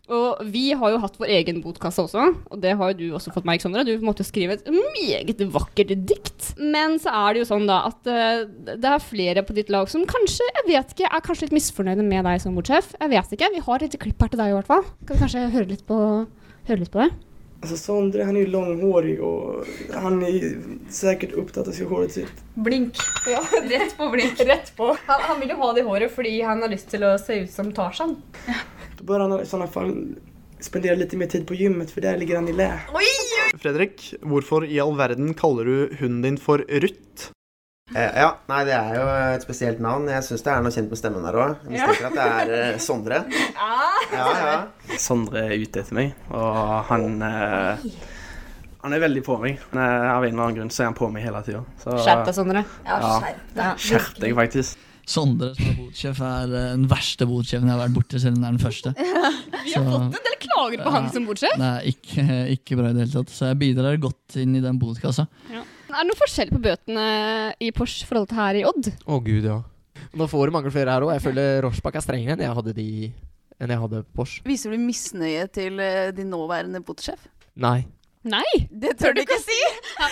Og 0.09 0.39
vi 0.49 0.71
har 0.73 0.89
jo 0.89 0.99
hatt 1.03 1.19
vår 1.21 1.29
egen 1.35 1.59
botkasse 1.61 2.01
også, 2.01 2.23
og 2.49 2.61
det 2.63 2.71
har 2.79 2.91
jo 2.91 2.97
du 2.97 3.05
også 3.13 3.33
fått 3.35 3.45
meg, 3.45 3.61
Sondre. 3.61 3.83
Du 3.85 3.93
måtte 4.01 4.25
jo 4.25 4.29
skrive 4.31 4.57
et 4.57 4.65
meget 4.73 5.43
vakkert 5.53 5.93
dikt. 6.09 6.47
Men 6.57 6.97
så 7.01 7.13
er 7.13 7.35
det 7.35 7.43
jo 7.43 7.49
sånn 7.51 7.69
da 7.69 7.83
at 7.91 8.09
uh, 8.09 8.41
det 8.71 8.89
er 8.89 9.05
flere 9.05 9.45
på 9.45 9.53
ditt 9.57 9.69
lag 9.73 9.89
som 9.91 10.07
kanskje, 10.09 10.47
jeg 10.61 10.67
vet 10.71 10.95
ikke, 10.95 11.11
er 11.13 11.25
kanskje 11.25 11.47
litt 11.47 11.57
misfornøyde 11.59 12.05
med 12.07 12.25
deg 12.25 12.41
som 12.41 12.57
bordsjef. 12.57 12.95
Jeg 12.97 13.13
vet 13.13 13.37
ikke. 13.37 13.53
Vi 13.53 13.65
har 13.67 13.77
et 13.77 13.85
lite 13.85 14.01
klipp 14.01 14.25
her 14.25 14.33
til 14.33 14.41
deg 14.41 14.49
i 14.49 14.57
hvert 14.57 14.71
fall. 14.73 14.85
Kan 15.05 15.13
vi 15.13 15.23
kanskje 15.27 15.49
høre 15.53 15.73
litt 15.75 15.85
på, 15.85 15.99
høre 16.71 16.81
litt 16.81 16.93
på 16.95 17.05
det? 17.05 17.11
Alltså 17.61 17.77
Sondre 17.77 18.23
han 18.23 18.35
är 18.35 18.39
ju 18.39 18.47
långhårig 18.47 19.21
och 19.21 19.65
han 19.93 20.23
är 20.23 20.57
säkert 20.89 21.31
upptatt 21.31 21.67
av 21.67 21.89
håret 21.89 22.11
sitt. 22.11 22.33
Blink. 22.53 22.95
Rett 23.63 23.97
på 23.97 24.09
blink. 24.09 24.39
Rett 24.45 24.75
på. 24.75 24.97
Han, 25.05 25.21
han 25.21 25.39
vil 25.39 25.49
jo 25.49 25.55
ha 25.55 25.73
det 25.73 25.83
håret 25.83 26.15
fordi 26.15 26.41
han 26.41 26.61
har 26.61 26.69
lyst 26.69 26.89
til 26.89 27.03
å 27.03 27.17
se 27.19 27.39
ut 27.43 27.51
som 27.51 27.73
Tarzan. 27.73 28.15
Då 28.97 29.03
bör 29.03 29.19
han 29.19 29.41
i 29.41 29.45
sådana 29.45 29.67
fall 29.67 30.15
spendera 30.59 30.95
lite 30.95 31.17
mer 31.17 31.27
tid 31.27 31.47
på 31.47 31.53
gymmet 31.53 31.91
för 31.91 32.01
där 32.01 32.17
ligger 32.17 32.35
han 32.35 32.47
i 32.47 32.53
lä. 32.53 32.79
Fredrik, 33.57 34.13
hvorfor 34.21 34.65
i 34.65 34.79
all 34.79 34.97
verden 34.97 35.33
kaller 35.33 35.65
du 35.65 35.95
hunden 35.99 36.21
din 36.21 36.37
for 36.37 36.57
Ruth? 36.57 37.31
Eh, 37.95 38.11
ja, 38.21 38.27
nei, 38.51 38.59
det 38.67 38.73
er 38.77 38.91
jo 38.99 39.05
et 39.33 39.41
spesielt 39.45 39.79
navn. 39.81 40.05
Jeg 40.11 40.21
syns 40.27 40.43
det 40.45 40.51
er 40.53 40.61
noe 40.65 40.73
kjent 40.75 40.91
med 40.93 40.99
stemmen 40.99 41.23
der 41.25 41.37
òg. 41.41 41.55
Jeg 41.65 41.73
mistenker 41.73 42.09
at 42.11 42.17
det 42.19 42.25
er 42.29 42.51
eh, 42.73 42.79
Sondre. 42.85 43.23
Ja, 44.13 44.25
ja. 44.43 44.97
Sondre 45.01 45.45
er 45.47 45.55
ute 45.57 45.81
etter 45.81 45.97
meg, 45.97 46.11
og 46.29 46.59
han 46.91 47.07
eh, 47.25 47.87
Han 48.83 48.93
er 48.95 49.01
veldig 49.03 49.23
på 49.25 49.39
meg. 49.41 49.57
Men, 49.73 49.81
eh, 49.83 50.11
av 50.13 50.23
en 50.23 50.29
eller 50.35 50.43
annen 50.45 50.59
grunn 50.59 50.69
så 50.75 50.83
er 50.85 50.91
han 50.91 50.99
på 50.99 51.09
meg 51.11 51.25
hele 51.25 51.41
tida. 51.47 51.63
Skjerp 51.87 52.21
deg, 52.29 52.35
Sondre. 52.37 52.61
Ja, 52.85 53.73
skjerp 53.81 54.21
deg, 54.21 54.37
faktisk. 54.37 54.85
Sondre 55.09 55.55
som 55.57 55.65
er 55.71 55.77
botsjef, 55.79 56.19
er 56.21 56.51
den 56.53 56.83
verste 56.91 57.25
botsjefen 57.25 57.65
jeg 57.65 57.73
har 57.73 57.81
vært 57.87 57.95
borti, 57.95 58.19
selv 58.21 58.37
om 58.37 58.43
det 58.43 58.49
er 58.51 58.53
den 58.53 58.61
første. 58.61 58.91
Vi 59.65 59.73
har 59.73 59.81
Så- 59.81 59.89
fått 59.89 60.03
en 60.05 60.27
del 60.29 60.37
klager 60.45 60.83
på 60.85 60.91
han 60.93 61.09
som 61.09 61.25
botsjef. 61.25 61.57
Det 61.57 61.69
er 61.73 61.89
ikke, 61.89 62.25
ikke 62.53 62.77
bra 62.77 62.91
i 62.91 62.93
det 62.93 63.07
hele 63.07 63.15
tatt. 63.17 63.33
Så 63.33 63.49
jeg 63.49 63.57
bidrar 63.65 63.97
godt 64.05 64.37
inn 64.37 64.53
i 64.59 64.61
den 64.61 64.77
botkassa. 64.77 65.25
Er 65.89 66.03
det 66.03 66.11
noe 66.11 66.19
forskjell 66.19 66.51
på 66.53 66.61
bøtene 66.61 67.05
i 67.65 67.71
Porsche 67.73 68.05
forhold 68.05 68.29
til 68.29 68.37
her 68.37 68.59
i 68.59 68.65
Odd? 68.69 68.91
Å 69.09 69.17
gud, 69.25 69.47
ja. 69.49 69.57
Nå 70.17 70.27
får 70.29 70.49
du 70.49 70.55
mange 70.55 70.71
flere 70.73 70.93
her 70.93 71.05
òg. 71.05 71.15
Jeg 71.15 71.23
føler 71.25 71.63
Rochbach 71.65 71.97
er 71.97 72.05
strengere 72.05 72.35
enn 72.37 72.45
jeg 72.45 72.57
hadde 72.59 72.73
de 72.77 72.89
enn 73.59 73.73
jeg 73.73 73.81
hadde 73.81 74.03
Porsche. 74.15 74.43
Viser 74.47 74.73
du 74.73 74.81
misnøye 74.81 75.47
til 75.51 75.81
eh, 75.83 76.11
din 76.15 76.29
nåværende 76.31 76.81
botsjef? 76.85 77.25
Nei. 77.59 77.81
Nei, 78.27 78.67
Det 78.67 78.97
tør 78.99 79.13
du 79.15 79.21
ikke 79.21 79.37
si! 79.39 79.55
han, 80.01 80.11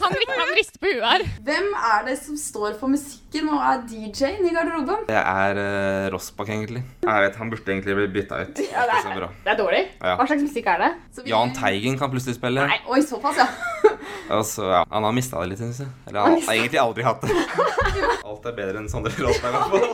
han, 0.00 0.14
han 0.32 0.52
rister 0.56 0.80
på 0.80 0.88
huet 0.88 1.04
her. 1.04 1.24
Hvem 1.44 1.66
er 1.76 2.06
det 2.06 2.14
som 2.22 2.38
står 2.40 2.78
for 2.80 2.88
musikken 2.88 3.50
og 3.52 3.58
er 3.60 3.82
DJ-en 3.90 4.46
i 4.48 4.52
garderoben? 4.54 5.02
Det 5.10 5.18
er 5.20 5.60
uh, 5.60 6.06
Rossbakk, 6.14 6.48
egentlig. 6.54 6.80
Jeg 7.04 7.26
vet, 7.26 7.36
Han 7.36 7.50
burde 7.52 7.68
egentlig 7.74 7.96
bli 7.98 8.06
bytta 8.14 8.38
ut. 8.46 8.62
Ja, 8.64 8.86
det, 8.88 8.96
Ikke 8.96 9.02
så 9.10 9.18
bra. 9.18 9.28
er, 9.28 9.36
det 9.44 9.52
er 9.52 9.58
dårlig. 9.60 9.82
Ja. 10.00 10.14
Hva 10.16 10.26
slags 10.30 10.46
musikk 10.46 10.70
er 10.72 10.80
det? 10.86 10.90
Så 11.12 11.26
vi- 11.26 11.34
Jahn 11.34 11.52
Teigen 11.58 11.98
kan 12.00 12.14
plutselig 12.14 12.38
spille. 12.38 12.64
Nei, 12.72 12.80
oi, 12.88 13.02
såpass, 13.04 13.36
ja. 13.42 13.48
Altså, 14.38 14.64
ja, 14.72 14.80
Han 14.88 15.04
har 15.04 15.12
mista 15.12 15.42
det 15.44 15.50
litt, 15.52 15.60
syns 15.60 15.82
jeg. 15.84 15.90
Eller 16.08 16.24
han 16.24 16.40
har 16.48 16.54
egentlig 16.56 16.80
aldri 16.80 17.04
hatt 17.04 17.20
det. 17.28 17.36
Alt 18.30 18.48
er 18.48 18.56
bedre 18.56 18.80
enn 18.80 18.88
Sondre 18.88 19.12
Rossbakk, 19.20 19.52
i 19.52 19.56
hvert 19.58 19.68
fall. 19.68 19.84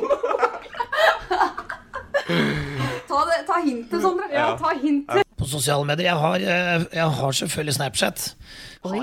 Ta, 3.10 3.24
det, 3.26 3.40
ta 3.50 3.58
hintet, 3.64 3.98
Sondre. 4.06 4.30
Ja, 4.30 4.52
ta 4.60 4.70
hintet. 4.78 5.26
På 5.50 5.56
sosiale 5.58 5.86
medier. 5.86 6.06
Jeg 6.06 6.18
har, 6.22 6.36
eh, 6.36 6.84
jeg 6.94 7.14
har 7.18 7.32
selvfølgelig 7.32 7.74
Snapchat. 7.74 8.34
Oi. 8.86 9.00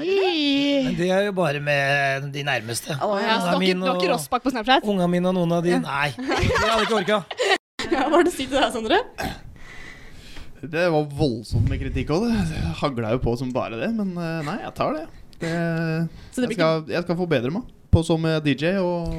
Men 0.86 0.96
det 0.96 1.10
er 1.12 1.26
jo 1.28 1.34
bare 1.36 1.60
med 1.60 2.32
de 2.34 2.44
nærmeste. 2.44 2.96
Oh, 3.04 3.18
ja, 3.20 3.36
du 3.38 3.48
har 3.52 3.62
ikke- 3.62 4.14
Rossbakk 4.14 4.44
på 4.44 4.50
Snapchat? 4.54 4.84
Ungene 4.84 5.10
mine 5.12 5.28
og 5.28 5.36
noen 5.36 5.52
av 5.52 5.64
de 5.64 5.80
Nei, 5.80 6.14
det 6.18 6.70
hadde 6.70 6.86
ikke 6.88 7.02
orka. 7.04 7.24
Ja, 7.92 8.08
hva 8.10 8.18
har 8.18 8.24
du 8.24 8.30
å 8.30 8.34
si 8.34 8.46
til 8.48 8.58
deg, 8.58 8.72
Sondre? 8.74 8.98
Det 10.64 10.88
var 10.92 11.06
voldsomt 11.06 11.70
med 11.70 11.80
kritikk 11.80 12.10
òg. 12.10 12.26
Det 12.34 12.48
Det 12.50 12.74
hagla 12.82 13.12
jo 13.14 13.20
på 13.20 13.38
som 13.38 13.52
bare 13.54 13.78
det. 13.80 13.92
Men 13.96 14.18
eh, 14.18 14.42
nei, 14.44 14.58
jeg 14.64 14.74
tar 14.76 14.94
det. 14.98 15.06
det, 15.40 15.52
Så 16.34 16.42
det 16.42 16.50
jeg, 16.50 16.58
skal, 16.58 16.84
jeg 16.90 17.04
skal 17.06 17.16
forbedre 17.16 17.52
meg 17.54 17.64
på 17.92 18.04
som 18.04 18.24
DJ. 18.44 18.74
Og 18.82 19.14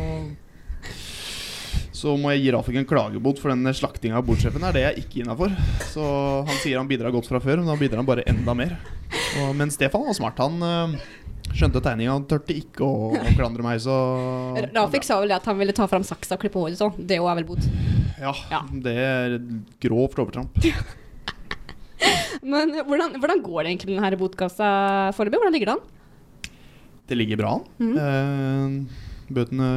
så 1.98 2.14
må 2.20 2.30
jeg 2.30 2.44
gi 2.44 2.50
Rafik 2.54 2.76
en 2.78 2.86
klagebot 2.86 3.40
for 3.42 3.50
den 3.50 3.66
slaktinga 3.74 4.20
av 4.20 4.26
bordsjefen. 4.28 4.62
er 4.68 4.76
det 4.76 4.82
jeg 4.84 5.02
ikke 5.02 5.22
innafor. 5.24 5.54
Så 5.90 6.04
han 6.46 6.60
sier 6.62 6.78
han 6.78 6.90
bidrar 6.90 7.14
godt 7.14 7.26
fra 7.30 7.40
før, 7.42 7.58
men 7.58 7.72
da 7.72 7.78
bidrar 7.80 8.02
han 8.02 8.08
bare 8.08 8.26
enda 8.30 8.54
mer. 8.54 8.76
Og, 9.42 9.50
men 9.58 9.72
Stefan 9.74 10.06
var 10.06 10.14
smart. 10.14 10.38
Han 10.38 10.62
eh, 10.62 10.94
skjønte 11.58 11.82
tegninga. 11.82 12.14
Han 12.14 12.28
turte 12.30 12.54
ikke 12.54 12.86
å, 12.86 13.10
å 13.18 13.34
klandre 13.34 13.66
meg, 13.66 13.82
så 13.82 13.96
Rafik 14.70 15.06
sa 15.08 15.18
vel 15.18 15.32
det 15.32 15.40
at 15.40 15.50
han 15.50 15.58
ville 15.58 15.74
ta 15.74 15.88
fram 15.90 16.06
saksa 16.06 16.38
og 16.38 16.46
klippe 16.46 16.62
håret 16.62 16.78
sånn. 16.78 16.94
Det 17.02 17.18
òg 17.18 17.32
er 17.32 17.40
vel 17.42 17.50
bot. 17.50 17.68
Ja, 18.22 18.62
det 18.86 18.96
er 19.02 19.38
grovt 19.82 20.18
overtramp. 20.22 20.58
Men 22.48 22.70
hvordan, 22.86 23.16
hvordan 23.18 23.40
går 23.42 23.64
det 23.64 23.70
egentlig 23.72 23.90
med 23.90 24.04
denne 24.04 24.18
botkassa 24.20 24.68
foreløpig? 25.18 25.40
Hvordan 25.42 25.56
ligger 25.56 25.72
det 25.72 25.78
an? 25.78 25.86
Det 27.08 27.16
ligger 27.16 27.40
bra 27.40 27.56
an. 27.56 27.96
Eh, 28.04 29.32
bøtene 29.34 29.70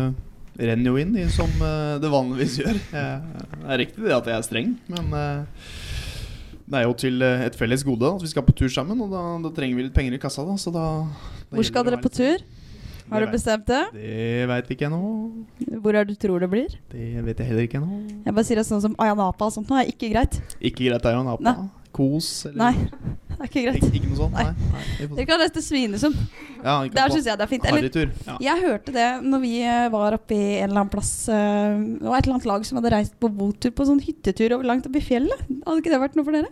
renner 0.69 0.91
jo 0.91 0.99
inn, 1.01 1.15
i, 1.17 1.25
som 1.33 1.49
eh, 1.65 1.97
det 2.01 2.11
vanligvis 2.11 2.59
gjør. 2.61 2.79
Det 2.91 3.73
er 3.73 3.81
riktig 3.81 4.05
det 4.05 4.15
at 4.17 4.29
jeg 4.29 4.37
er 4.37 4.45
streng, 4.47 4.71
men 4.91 5.13
eh, 5.17 5.67
det 6.71 6.79
er 6.79 6.87
jo 6.87 6.95
til 6.95 7.21
eh, 7.25 7.45
et 7.49 7.57
felles 7.59 7.83
gode 7.87 8.13
at 8.15 8.23
vi 8.23 8.31
skal 8.31 8.45
på 8.47 8.55
tur 8.55 8.71
sammen, 8.71 8.99
og 9.03 9.11
da, 9.11 9.21
da 9.43 9.51
trenger 9.55 9.79
vi 9.79 9.87
litt 9.87 9.95
penger 9.95 10.17
i 10.17 10.21
kassa. 10.21 10.45
Da, 10.47 10.57
så 10.61 10.73
da, 10.73 10.87
da 11.49 11.57
Hvor 11.59 11.67
skal 11.67 11.87
dere 11.87 12.01
på 12.03 12.11
tur? 12.13 12.43
Har 13.11 13.19
Det 13.19 13.27
du 13.27 13.33
bestemt 13.35 13.65
det? 13.67 13.81
Det 13.91 14.45
veit 14.47 14.69
vi 14.69 14.75
ikke 14.77 14.87
ennå. 14.87 14.99
Hvor 15.83 15.97
er 15.99 16.05
du 16.07 16.13
tror 16.15 16.39
det 16.39 16.47
blir? 16.53 16.77
Det 16.93 17.25
vet 17.25 17.41
jeg 17.43 17.49
heller 17.49 17.65
ikke 17.67 17.81
ennå. 17.81 17.97
Jeg 18.23 18.35
bare 18.37 18.47
sier 18.47 18.61
det 18.61 18.63
sånn 18.69 18.83
som 18.85 18.95
Ayanapa 19.03 19.49
og 19.49 19.51
sånt 19.57 19.67
nå 19.67 19.81
er 19.81 19.89
ikke 19.91 20.13
greit. 20.13 20.37
Ikke 20.63 20.85
greit, 20.85 21.03
Ayanapa. 21.09 21.43
Nei. 21.43 21.67
Kos 21.91 22.29
eller 22.47 22.69
Nei, 22.71 23.09
det 23.41 23.47
er 23.47 23.51
ikke 23.51 23.63
greit. 23.65 23.85
Ik 23.87 23.95
ikke 23.97 24.09
noe 24.11 24.19
sånt? 24.19 24.35
Nei. 24.37 24.71
nei 24.71 25.07
Dere 25.17 25.25
kan 25.29 25.39
reise 25.41 25.53
til 25.55 25.63
Svinesund. 25.65 26.17
Ja, 26.61 26.75
Der 26.93 27.13
syns 27.13 27.25
jeg 27.25 27.39
det 27.39 27.45
er 27.45 27.49
fint. 27.49 27.65
Eller, 27.65 28.11
ja. 28.27 28.35
Jeg 28.45 28.61
hørte 28.61 28.93
det 28.93 29.07
når 29.25 29.41
vi 29.41 29.53
eh, 29.65 29.87
var 29.93 30.17
oppe 30.17 30.37
i 30.37 30.41
en 30.59 30.69
eller 30.69 30.83
annen 30.83 30.91
plass 30.93 31.11
eh, 31.33 31.79
Det 31.97 32.05
var 32.05 32.19
et 32.19 32.27
eller 32.27 32.37
annet 32.37 32.49
lag 32.51 32.67
som 32.67 32.77
hadde 32.77 32.93
reist 32.93 33.15
på 33.17 33.31
botur 33.33 33.73
på 33.73 33.87
sånn 33.89 34.01
hyttetur 34.05 34.57
over 34.57 34.69
langt 34.69 34.85
oppe 34.85 35.01
i 35.01 35.05
fjellet. 35.05 35.41
Hadde 35.65 35.81
ikke 35.81 35.93
det 35.95 36.01
vært 36.05 36.19
noe 36.19 36.27
for 36.27 36.37
dere? 36.37 36.51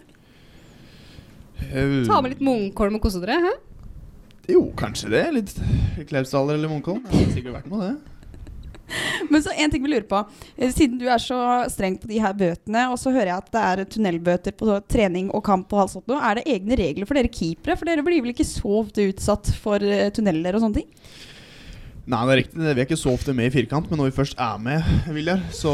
Uh, 1.60 2.02
Ta 2.08 2.22
med 2.24 2.34
litt 2.34 2.46
Munkholm 2.46 2.98
og 2.98 3.04
kose 3.04 3.22
dere? 3.22 3.38
Hæ? 3.44 3.56
Jo, 4.50 4.64
kanskje 4.80 5.12
det. 5.14 5.26
Litt 5.36 5.54
Klausdaler 6.10 6.58
eller 6.58 6.72
Munkholm. 6.72 7.04
Det 7.06 7.14
hadde 7.14 7.36
sikkert 7.36 7.60
vært 7.60 7.70
noe, 7.70 7.92
det. 7.92 8.19
Men 9.32 9.44
så 9.46 9.54
en 9.56 9.72
ting 9.72 9.84
vi 9.86 9.92
lurer 9.92 10.08
på. 10.10 10.22
Eh, 10.58 10.72
Siden 10.74 11.00
du 11.02 11.06
er 11.10 11.22
så 11.22 11.38
streng 11.72 11.98
på 12.02 12.10
de 12.10 12.20
her 12.24 12.36
bøtene, 12.38 12.88
og 12.94 13.00
så 13.02 13.14
hører 13.14 13.32
jeg 13.34 13.44
at 13.44 13.52
det 13.54 13.64
er 13.70 13.84
tunnelbøter 13.96 14.56
på 14.60 14.78
trening 14.92 15.32
og 15.36 15.44
kamp 15.46 15.74
og 15.76 15.84
alt 15.86 15.96
sånt 15.96 16.10
noe, 16.12 16.22
er 16.24 16.40
det 16.40 16.48
egne 16.56 16.78
regler 16.80 17.10
for 17.10 17.20
dere 17.20 17.32
keepere? 17.34 17.78
For 17.80 17.90
dere 17.90 18.06
blir 18.06 18.24
vel 18.26 18.34
ikke 18.36 18.48
så 18.48 18.80
ofte 18.82 19.10
utsatt 19.12 19.52
for 19.62 19.84
eh, 19.84 20.10
tunneler 20.16 20.58
og 20.58 20.66
sånne 20.66 20.82
ting? 20.82 20.90
Nei, 22.10 22.20
det 22.26 22.34
er 22.34 22.40
riktig. 22.40 22.60
Vi 22.64 22.70
er 22.72 22.86
ikke 22.88 22.98
så 22.98 23.12
ofte 23.14 23.34
med 23.38 23.52
i 23.52 23.54
firkant, 23.54 23.90
men 23.92 24.00
når 24.02 24.08
vi 24.10 24.16
først 24.18 24.40
er 24.42 24.62
med, 24.66 24.86
Viljar, 25.14 25.44
så 25.54 25.74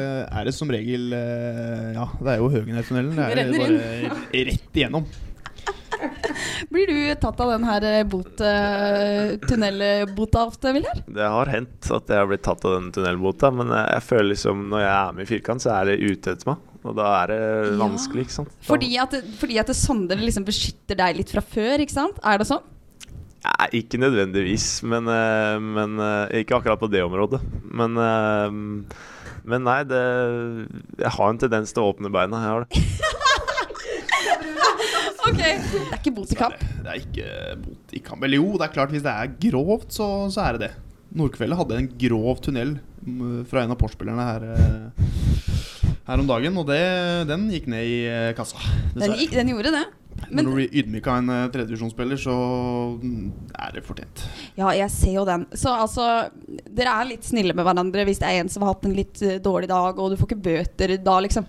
eh, 0.00 0.22
er 0.40 0.48
det 0.48 0.54
som 0.56 0.70
regel 0.72 1.10
Ja, 1.12 2.06
det 2.22 2.34
er 2.34 2.40
jo 2.40 2.52
Høgenheitunnelen. 2.54 3.16
Det 3.18 3.42
er 3.44 3.52
bare 3.52 4.46
rett 4.48 4.78
igjennom. 4.80 5.08
Blir 6.72 6.90
du 6.90 7.00
tatt 7.22 7.40
av 7.44 7.52
den 7.54 7.66
her 7.68 7.86
eh, 7.88 8.04
bot, 8.08 8.40
eh, 8.44 9.36
tunnelbota 9.48 10.46
ofte, 10.50 10.72
Viljar? 10.76 11.02
Det 11.06 11.28
har 11.34 11.52
hendt 11.52 11.90
at 11.94 12.10
jeg 12.10 12.22
har 12.22 12.30
blitt 12.30 12.46
tatt 12.46 12.64
av 12.68 12.78
den 12.78 12.88
tunnelbota, 12.94 13.52
men 13.54 13.70
jeg, 13.74 13.92
jeg 13.96 14.06
føler 14.08 14.32
liksom 14.32 14.64
når 14.72 14.84
jeg 14.84 14.94
er 14.94 15.18
med 15.18 15.26
i 15.26 15.30
firkant, 15.32 15.64
så 15.64 15.76
er 15.76 15.92
det 15.92 16.00
ute 16.02 16.34
etter 16.34 16.52
meg. 16.52 16.64
Og 16.86 16.94
da 16.96 17.06
er 17.24 17.32
det 17.32 17.76
vanskelig, 17.80 18.26
ikke 18.26 18.36
sant. 18.36 18.58
Fordi 18.64 18.90
at, 19.02 19.14
fordi 19.40 19.58
at 19.60 19.70
Sondre 19.76 20.18
liksom 20.20 20.46
beskytter 20.46 20.98
deg 20.98 21.18
litt 21.20 21.32
fra 21.34 21.42
før, 21.44 21.82
ikke 21.84 21.96
sant? 21.96 22.20
Er 22.22 22.40
det 22.40 22.48
sånn? 22.48 22.64
Nei, 23.48 23.68
ikke 23.80 24.00
nødvendigvis, 24.02 24.66
men, 24.82 25.06
eh, 25.06 25.56
men 25.62 26.00
eh, 26.02 26.40
Ikke 26.42 26.58
akkurat 26.58 26.80
på 26.80 26.90
det 26.90 27.04
området. 27.06 27.40
Men, 27.62 27.96
eh, 28.02 28.50
men 29.48 29.64
nei, 29.64 29.82
det 29.88 30.02
Jeg 30.98 31.14
har 31.14 31.30
en 31.30 31.38
tendens 31.38 31.72
til 31.72 31.84
å 31.84 31.92
åpne 31.92 32.10
beina. 32.12 32.42
Jeg 32.42 32.52
har 32.52 32.66
det. 32.66 32.82
Ok, 35.28 35.38
Det 35.38 35.80
er 35.92 35.98
ikke 35.98 36.14
bot 36.16 36.32
i 36.32 36.38
kamp. 36.38 36.62
Det 36.84 36.92
er 36.92 37.00
ikke 37.02 37.30
bot 37.64 37.94
i 37.98 38.02
kamp. 38.04 38.24
Eller 38.24 38.40
jo, 38.40 38.52
det 38.58 38.68
er 38.68 38.74
klart, 38.74 38.92
hvis 38.94 39.04
det 39.04 39.12
er 39.12 39.32
grovt, 39.48 39.90
så, 39.94 40.06
så 40.32 40.44
er 40.46 40.56
det 40.58 40.68
det. 40.68 40.72
Nordkveldet 41.18 41.56
hadde 41.58 41.78
en 41.80 41.88
grov 42.00 42.40
tunnel 42.44 42.74
mm, 43.04 43.44
fra 43.48 43.62
en 43.64 43.72
av 43.72 43.78
Porsch-spillerne 43.80 44.24
her, 44.28 44.44
eh, 44.52 45.94
her 46.08 46.20
om 46.22 46.28
dagen, 46.28 46.56
og 46.60 46.66
det, 46.68 46.80
den 47.30 47.46
gikk 47.52 47.68
ned 47.72 47.88
i 47.88 47.96
eh, 48.08 48.32
kassa. 48.36 48.60
Den, 48.96 49.14
gikk- 49.20 49.36
den 49.38 49.52
gjorde 49.54 49.72
det. 49.76 49.86
Når 50.34 50.44
du 50.48 50.50
blir 50.56 50.72
ydmyka 50.82 51.12
av 51.14 51.20
en 51.22 51.50
tredjevisjonsspiller, 51.54 52.18
så 52.20 52.32
mm, 52.98 53.28
er 53.54 53.76
det 53.76 53.84
fortjent. 53.86 54.24
Ja, 54.58 54.72
jeg 54.76 54.90
ser 54.92 55.14
jo 55.14 55.22
den. 55.28 55.44
Så 55.56 55.70
altså, 55.72 56.08
dere 56.74 56.96
er 57.00 57.08
litt 57.12 57.24
snille 57.28 57.54
med 57.56 57.64
hverandre 57.68 58.04
hvis 58.08 58.18
det 58.20 58.28
er 58.32 58.42
en 58.42 58.50
som 58.52 58.64
har 58.66 58.74
hatt 58.74 58.88
en 58.88 58.96
litt 58.98 59.22
eh, 59.24 59.38
dårlig 59.44 59.70
dag, 59.70 59.96
og 59.96 60.10
du 60.12 60.18
får 60.20 60.32
ikke 60.32 60.42
bøter 60.50 60.96
da, 61.06 61.20
liksom. 61.24 61.46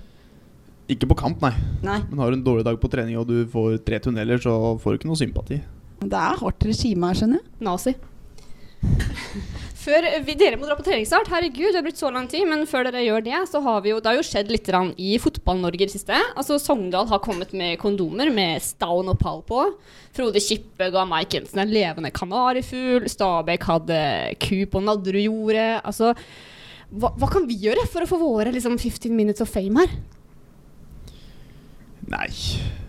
Ikke 0.89 1.10
på 1.12 1.17
kamp, 1.19 1.41
nei. 1.45 1.54
Nei. 1.86 1.99
Men 2.10 2.23
har 2.23 2.32
du 2.32 2.39
en 2.39 2.45
dårlig 2.45 2.65
dag 2.65 2.80
på 2.82 2.89
trening 2.89 3.19
og 3.21 3.28
du 3.30 3.43
får 3.52 3.78
tre 3.86 3.99
tunneler, 4.02 4.41
så 4.41 4.56
får 4.82 4.95
du 4.95 5.02
ikke 5.02 5.12
noe 5.12 5.19
sympati. 5.19 5.60
Det 5.99 6.15
er 6.17 6.39
hardt 6.39 6.65
regime 6.65 7.12
her, 7.12 7.19
skjønner 7.19 7.41
jeg. 7.41 7.52
Nazi. 7.67 7.93
Før 9.80 10.06
vi, 10.25 10.36
dere 10.39 10.58
må 10.60 10.67
dra 10.67 10.75
på 10.75 10.84
treningsstart, 10.84 11.30
herregud, 11.32 11.69
det 11.71 11.80
har 11.80 11.86
blitt 11.86 11.99
så 11.99 12.10
lang 12.13 12.28
tid. 12.32 12.43
Men 12.49 12.65
før 12.69 12.89
dere 12.89 13.04
gjør 13.06 13.23
det, 13.25 13.38
så 13.52 13.62
har 13.63 13.80
vi 13.86 13.93
jo, 13.93 14.02
det 14.04 14.12
har 14.12 14.17
jo 14.17 14.25
skjedd 14.28 14.52
litt 14.52 14.69
i 14.99 15.13
Fotball-Norge 15.21 15.86
i 15.86 15.88
det 15.88 15.93
siste. 15.93 16.19
Altså 16.36 16.60
Sogndal 16.62 17.08
har 17.12 17.23
kommet 17.23 17.54
med 17.56 17.80
kondomer 17.82 18.32
med 18.34 18.63
Staun 18.63 19.12
og 19.12 19.19
Pall 19.21 19.41
på. 19.47 19.63
Frode 20.15 20.43
Kippe 20.43 20.91
ga 20.93 21.06
Mike 21.08 21.38
Jensen 21.38 21.63
en 21.63 21.73
levende 21.73 22.12
kanarifugl. 22.15 23.08
Stabæk 23.10 23.67
hadde 23.71 24.04
ku 24.43 24.63
på 24.69 24.84
Nadderudjordet. 24.84 25.82
Altså, 25.84 26.13
hva, 26.89 27.13
hva 27.15 27.32
kan 27.32 27.47
vi 27.49 27.60
gjøre 27.63 27.88
for 27.88 28.04
å 28.04 28.10
få 28.10 28.19
våre 28.21 28.56
liksom, 28.56 28.80
15 28.80 29.13
minutes 29.15 29.45
of 29.45 29.52
fame 29.54 29.86
her? 29.86 29.99
Nei, 32.10 32.28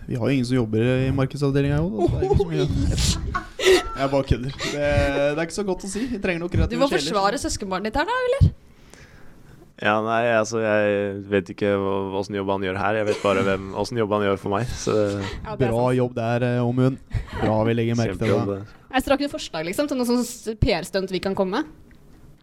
vi 0.07 0.17
har 0.17 0.25
jo 0.25 0.33
ingen 0.33 0.47
som 0.49 0.57
jobber 0.57 0.81
i 0.81 1.11
markedsavdelinga 1.13 1.77
jo. 1.77 2.07
Jeg 4.01 4.09
bare 4.09 4.25
kødder. 4.25 4.53
Det, 4.57 4.81
det 4.81 5.37
er 5.37 5.45
ikke 5.45 5.53
så 5.59 5.65
godt 5.67 5.85
å 5.85 5.89
si. 5.91 6.07
Vi 6.09 6.19
trenger 6.23 6.41
noe 6.41 6.69
Du 6.71 6.77
må 6.81 6.87
forsvare 6.89 7.37
søskenbarnet 7.37 7.91
ditt 7.91 7.99
her, 8.01 8.09
da, 8.09 8.15
eller? 8.27 8.51
Ja, 9.81 9.95
nei, 10.05 10.27
altså 10.37 10.59
jeg 10.61 11.21
vet 11.31 11.47
ikke 11.55 11.71
åssen 12.19 12.35
jobb 12.37 12.51
han 12.53 12.65
gjør 12.65 12.77
her. 12.77 12.99
Jeg 12.99 13.07
vet 13.09 13.21
bare 13.23 13.45
hvem, 13.45 13.71
åssen 13.81 13.97
jobb 13.97 14.13
han 14.13 14.25
gjør 14.27 14.41
for 14.41 14.53
meg. 14.53 14.73
Så 14.77 14.95
Bra 15.57 15.85
jobb 15.97 16.13
der, 16.17 16.45
Omund. 16.61 16.99
Åmund. 17.01 17.21
Bra 17.39 17.55
vi 17.65 17.77
legger 17.77 17.97
merke 17.97 18.17
til 18.21 18.35
det. 18.51 18.59
Jeg 18.91 19.05
strakk 19.05 19.23
noe 19.25 19.33
forslag 19.33 19.65
liksom, 19.69 19.89
til 19.89 19.97
noe 20.01 20.09
sånn 20.09 20.57
PR-stunt 20.61 21.13
vi 21.13 21.23
kan 21.23 21.37
komme 21.37 21.61
med. 21.61 21.79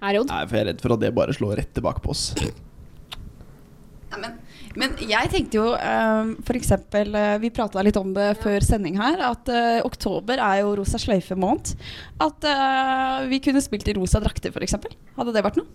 Her 0.03 0.19
i 0.19 0.23
Odd. 0.23 0.31
Nei, 0.31 0.43
for 0.47 0.59
jeg 0.59 0.67
er 0.67 0.71
redd 0.73 0.83
for 0.83 0.95
at 0.95 1.05
det 1.05 1.13
bare 1.15 1.35
slår 1.35 1.61
rett 1.63 1.71
tilbake 1.79 2.03
på 2.03 2.15
oss. 2.15 2.33
Men 4.79 4.95
jeg 5.03 5.31
tenkte 5.33 5.59
jo 5.59 5.67
um, 5.75 6.35
f.eks. 6.45 6.73
Uh, 6.95 7.35
vi 7.43 7.51
prata 7.55 7.83
litt 7.83 7.99
om 7.99 8.13
det 8.15 8.31
før 8.43 8.65
sending 8.65 8.99
her, 9.01 9.19
at 9.33 9.51
eh, 9.51 9.81
oktober 9.87 10.39
er 10.39 10.63
jo 10.63 10.77
rosa 10.79 11.01
sløyfe-måned. 11.03 11.75
At 12.23 12.47
eh, 12.47 13.27
vi 13.31 13.41
kunne 13.43 13.63
spilt 13.65 13.89
i 13.91 13.97
rosa 13.99 14.21
drakter, 14.23 14.55
f.eks. 14.55 14.79
Hadde 15.19 15.35
det 15.35 15.45
vært 15.45 15.59
noe? 15.61 15.69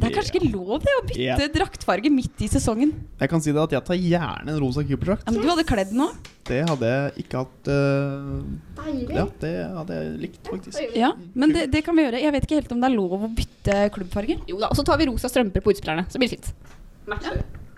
Det 0.00 0.08
er 0.08 0.14
kanskje 0.14 0.38
ikke 0.38 0.48
lov 0.52 0.80
det 0.80 0.92
å 0.96 1.00
bytte 1.04 1.20
yeah. 1.20 1.40
draktfarge 1.52 2.10
midt 2.12 2.42
i 2.44 2.48
sesongen. 2.48 2.92
Jeg 3.20 3.30
kan 3.32 3.42
si 3.44 3.52
det 3.52 3.60
at 3.62 3.74
jeg 3.76 3.84
tar 3.84 3.98
gjerne 3.98 4.52
en 4.52 4.60
rosa 4.62 4.84
Cooper-drakt. 4.86 5.26
Ja, 5.26 5.34
men 5.34 5.44
du 5.44 5.48
hadde 5.50 5.64
kledd 5.68 5.92
den 5.92 6.04
òg. 6.06 6.30
Det 6.48 6.60
hadde 6.66 6.90
jeg 6.90 7.24
ikke 7.24 7.42
hatt 7.42 7.70
uh, 7.70 8.40
Deilig. 8.80 9.16
Ja, 9.18 9.26
det 9.44 9.52
hadde 9.76 9.98
jeg 9.98 10.16
likt, 10.24 10.40
faktisk. 10.48 10.80
Ja, 10.96 11.12
men 11.36 11.54
det, 11.56 11.66
det 11.74 11.84
kan 11.86 11.96
vi 11.96 12.06
gjøre. 12.06 12.22
Jeg 12.24 12.34
vet 12.36 12.48
ikke 12.48 12.60
helt 12.62 12.74
om 12.74 12.82
det 12.82 12.90
er 12.90 12.96
lov 12.96 13.16
å 13.28 13.32
bytte 13.40 13.78
klubbfarge. 13.96 14.40
Jo 14.50 14.60
da, 14.62 14.72
Og 14.72 14.80
så 14.80 14.86
tar 14.88 15.00
vi 15.00 15.08
rosa 15.12 15.30
strømper 15.32 15.64
på 15.64 15.74
utspillerne. 15.74 16.08
Så 16.08 16.20
blir 16.20 16.32
det 16.32 16.38
fint. 16.40 16.78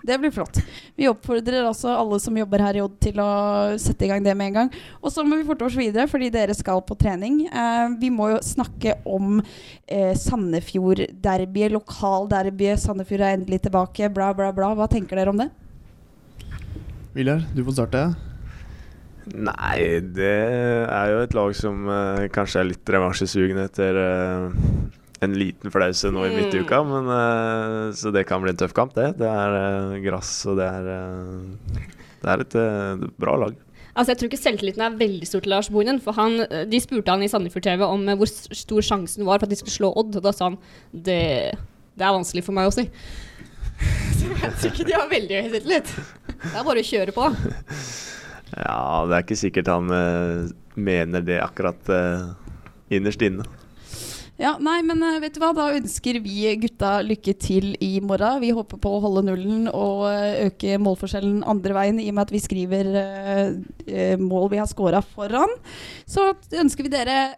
Det 0.03 0.17
blir 0.19 0.31
flott. 0.35 0.57
Vi 0.99 1.07
oppfordrer 1.07 1.63
altså 1.63 1.93
alle 1.95 2.17
som 2.19 2.35
jobber 2.35 2.59
her 2.59 2.75
i 2.75 2.81
Odd 2.83 2.97
til 3.05 3.21
å 3.23 3.27
sette 3.79 4.03
i 4.03 4.09
gang 4.11 4.25
det 4.25 4.33
med 4.35 4.51
en 4.51 4.57
gang. 4.57 4.71
Og 4.99 5.13
så 5.15 5.23
må 5.23 5.37
vi 5.39 5.45
forte 5.47 5.63
oss 5.63 5.77
videre, 5.79 6.09
fordi 6.11 6.27
dere 6.33 6.55
skal 6.57 6.83
på 6.83 6.97
trening. 6.99 7.45
Eh, 7.47 7.85
vi 8.01 8.09
må 8.11 8.33
jo 8.33 8.41
snakke 8.43 8.97
om 9.07 9.39
eh, 9.39 10.11
Sandefjord-derbyet, 10.19 11.71
lokalderbyet. 11.77 12.83
Sandefjord 12.83 13.23
er 13.23 13.37
endelig 13.37 13.61
tilbake, 13.63 14.11
bla, 14.11 14.33
bla, 14.35 14.51
bla. 14.51 14.73
Hva 14.75 14.89
tenker 14.91 15.21
dere 15.21 15.31
om 15.31 15.39
det? 15.39 15.47
Viljar, 17.15 17.47
du 17.55 17.63
får 17.63 17.79
starte. 17.79 18.03
Nei, 19.31 20.01
det 20.03 20.35
er 20.83 21.13
jo 21.13 21.23
et 21.23 21.35
lag 21.37 21.55
som 21.55 21.87
eh, 21.87 22.25
kanskje 22.33 22.59
er 22.59 22.69
litt 22.73 22.91
revansjesugne 22.91 23.69
etter 23.69 23.99
eh, 24.03 24.57
en 25.23 25.35
liten 25.37 25.73
flause 25.73 26.11
nå 26.13 26.25
i 26.27 26.31
midtuka. 26.35 26.81
Men, 26.87 27.09
eh, 27.09 27.91
så 27.97 28.11
det 28.13 28.25
kan 28.29 28.43
bli 28.43 28.53
en 28.53 28.59
tøff 28.59 28.73
kamp, 28.75 28.95
det. 28.97 29.13
Det 29.19 29.29
er 29.29 29.57
eh, 29.59 29.99
gress, 30.05 30.31
og 30.49 30.59
det 30.59 30.69
er 30.69 30.89
eh, 30.95 31.91
Det 32.23 32.31
er 32.31 32.43
et 32.43 32.57
bra 33.19 33.35
lag. 33.35 33.55
Altså, 33.93 34.13
Jeg 34.13 34.17
tror 34.17 34.29
ikke 34.29 34.41
selvtilliten 34.41 34.81
er 34.81 34.97
veldig 34.97 35.27
stor 35.27 35.43
til 35.43 35.53
Lars 35.53 35.69
Bohinen. 35.69 35.99
For 36.01 36.15
han, 36.17 36.39
de 36.69 36.79
spurte 36.81 37.11
han 37.11 37.23
i 37.23 37.27
Sandefjord 37.29 37.65
TV 37.67 37.83
om 37.85 38.07
hvor 38.17 38.29
stor 38.31 38.81
sjansen 38.81 39.27
var 39.27 39.39
for 39.39 39.45
at 39.45 39.53
de 39.53 39.59
skulle 39.59 39.75
slå 39.75 39.91
Odd. 39.99 40.15
Og 40.17 40.23
da 40.23 40.31
sa 40.33 40.49
han 40.49 40.57
det, 40.91 41.53
det 41.93 42.07
er 42.07 42.15
vanskelig 42.15 42.45
for 42.47 42.55
meg 42.55 42.71
å 42.71 42.73
si. 42.73 42.87
Så 44.17 44.31
jeg 44.31 44.55
tror 44.55 44.71
ikke 44.71 44.87
de 44.87 44.95
har 44.95 45.11
veldig 45.11 45.41
høy 45.41 45.49
selvtillit. 45.51 45.93
Det 46.43 46.55
er 46.55 46.67
bare 46.69 46.83
å 46.85 46.89
kjøre 46.93 47.15
på. 47.15 47.27
Ja, 48.53 48.79
det 49.09 49.17
er 49.17 49.25
ikke 49.25 49.41
sikkert 49.43 49.71
han 49.73 49.91
mener 50.73 51.25
det 51.25 51.41
akkurat 51.43 51.91
innerst 52.93 53.21
inne. 53.25 53.45
Ja, 54.43 54.57
nei, 54.59 54.81
men 54.83 54.99
eh, 55.07 55.21
vet 55.23 55.37
du 55.37 55.39
hva? 55.39 55.53
Da 55.55 55.69
ønsker 55.71 56.17
vi 56.19 56.49
gutta 56.59 56.97
lykke 57.05 57.31
til 57.39 57.69
i 57.79 58.01
morgen. 58.03 58.41
Vi 58.43 58.49
håper 58.51 58.79
på 58.83 58.91
å 58.97 58.99
holde 59.05 59.21
nullen 59.29 59.69
og 59.71 60.03
eh, 60.09 60.49
øke 60.49 60.75
målforskjellen 60.83 61.45
andre 61.47 61.77
veien, 61.77 62.01
i 62.03 62.09
og 62.11 62.17
med 62.17 62.25
at 62.25 62.33
vi 62.35 62.41
skriver 62.43 62.89
eh, 62.99 64.17
mål 64.19 64.49
vi 64.51 64.59
har 64.59 64.67
scora 64.67 64.99
foran. 65.13 65.53
Så 66.03 66.33
ønsker 66.59 66.83
vi 66.83 66.91
dere 66.91 67.21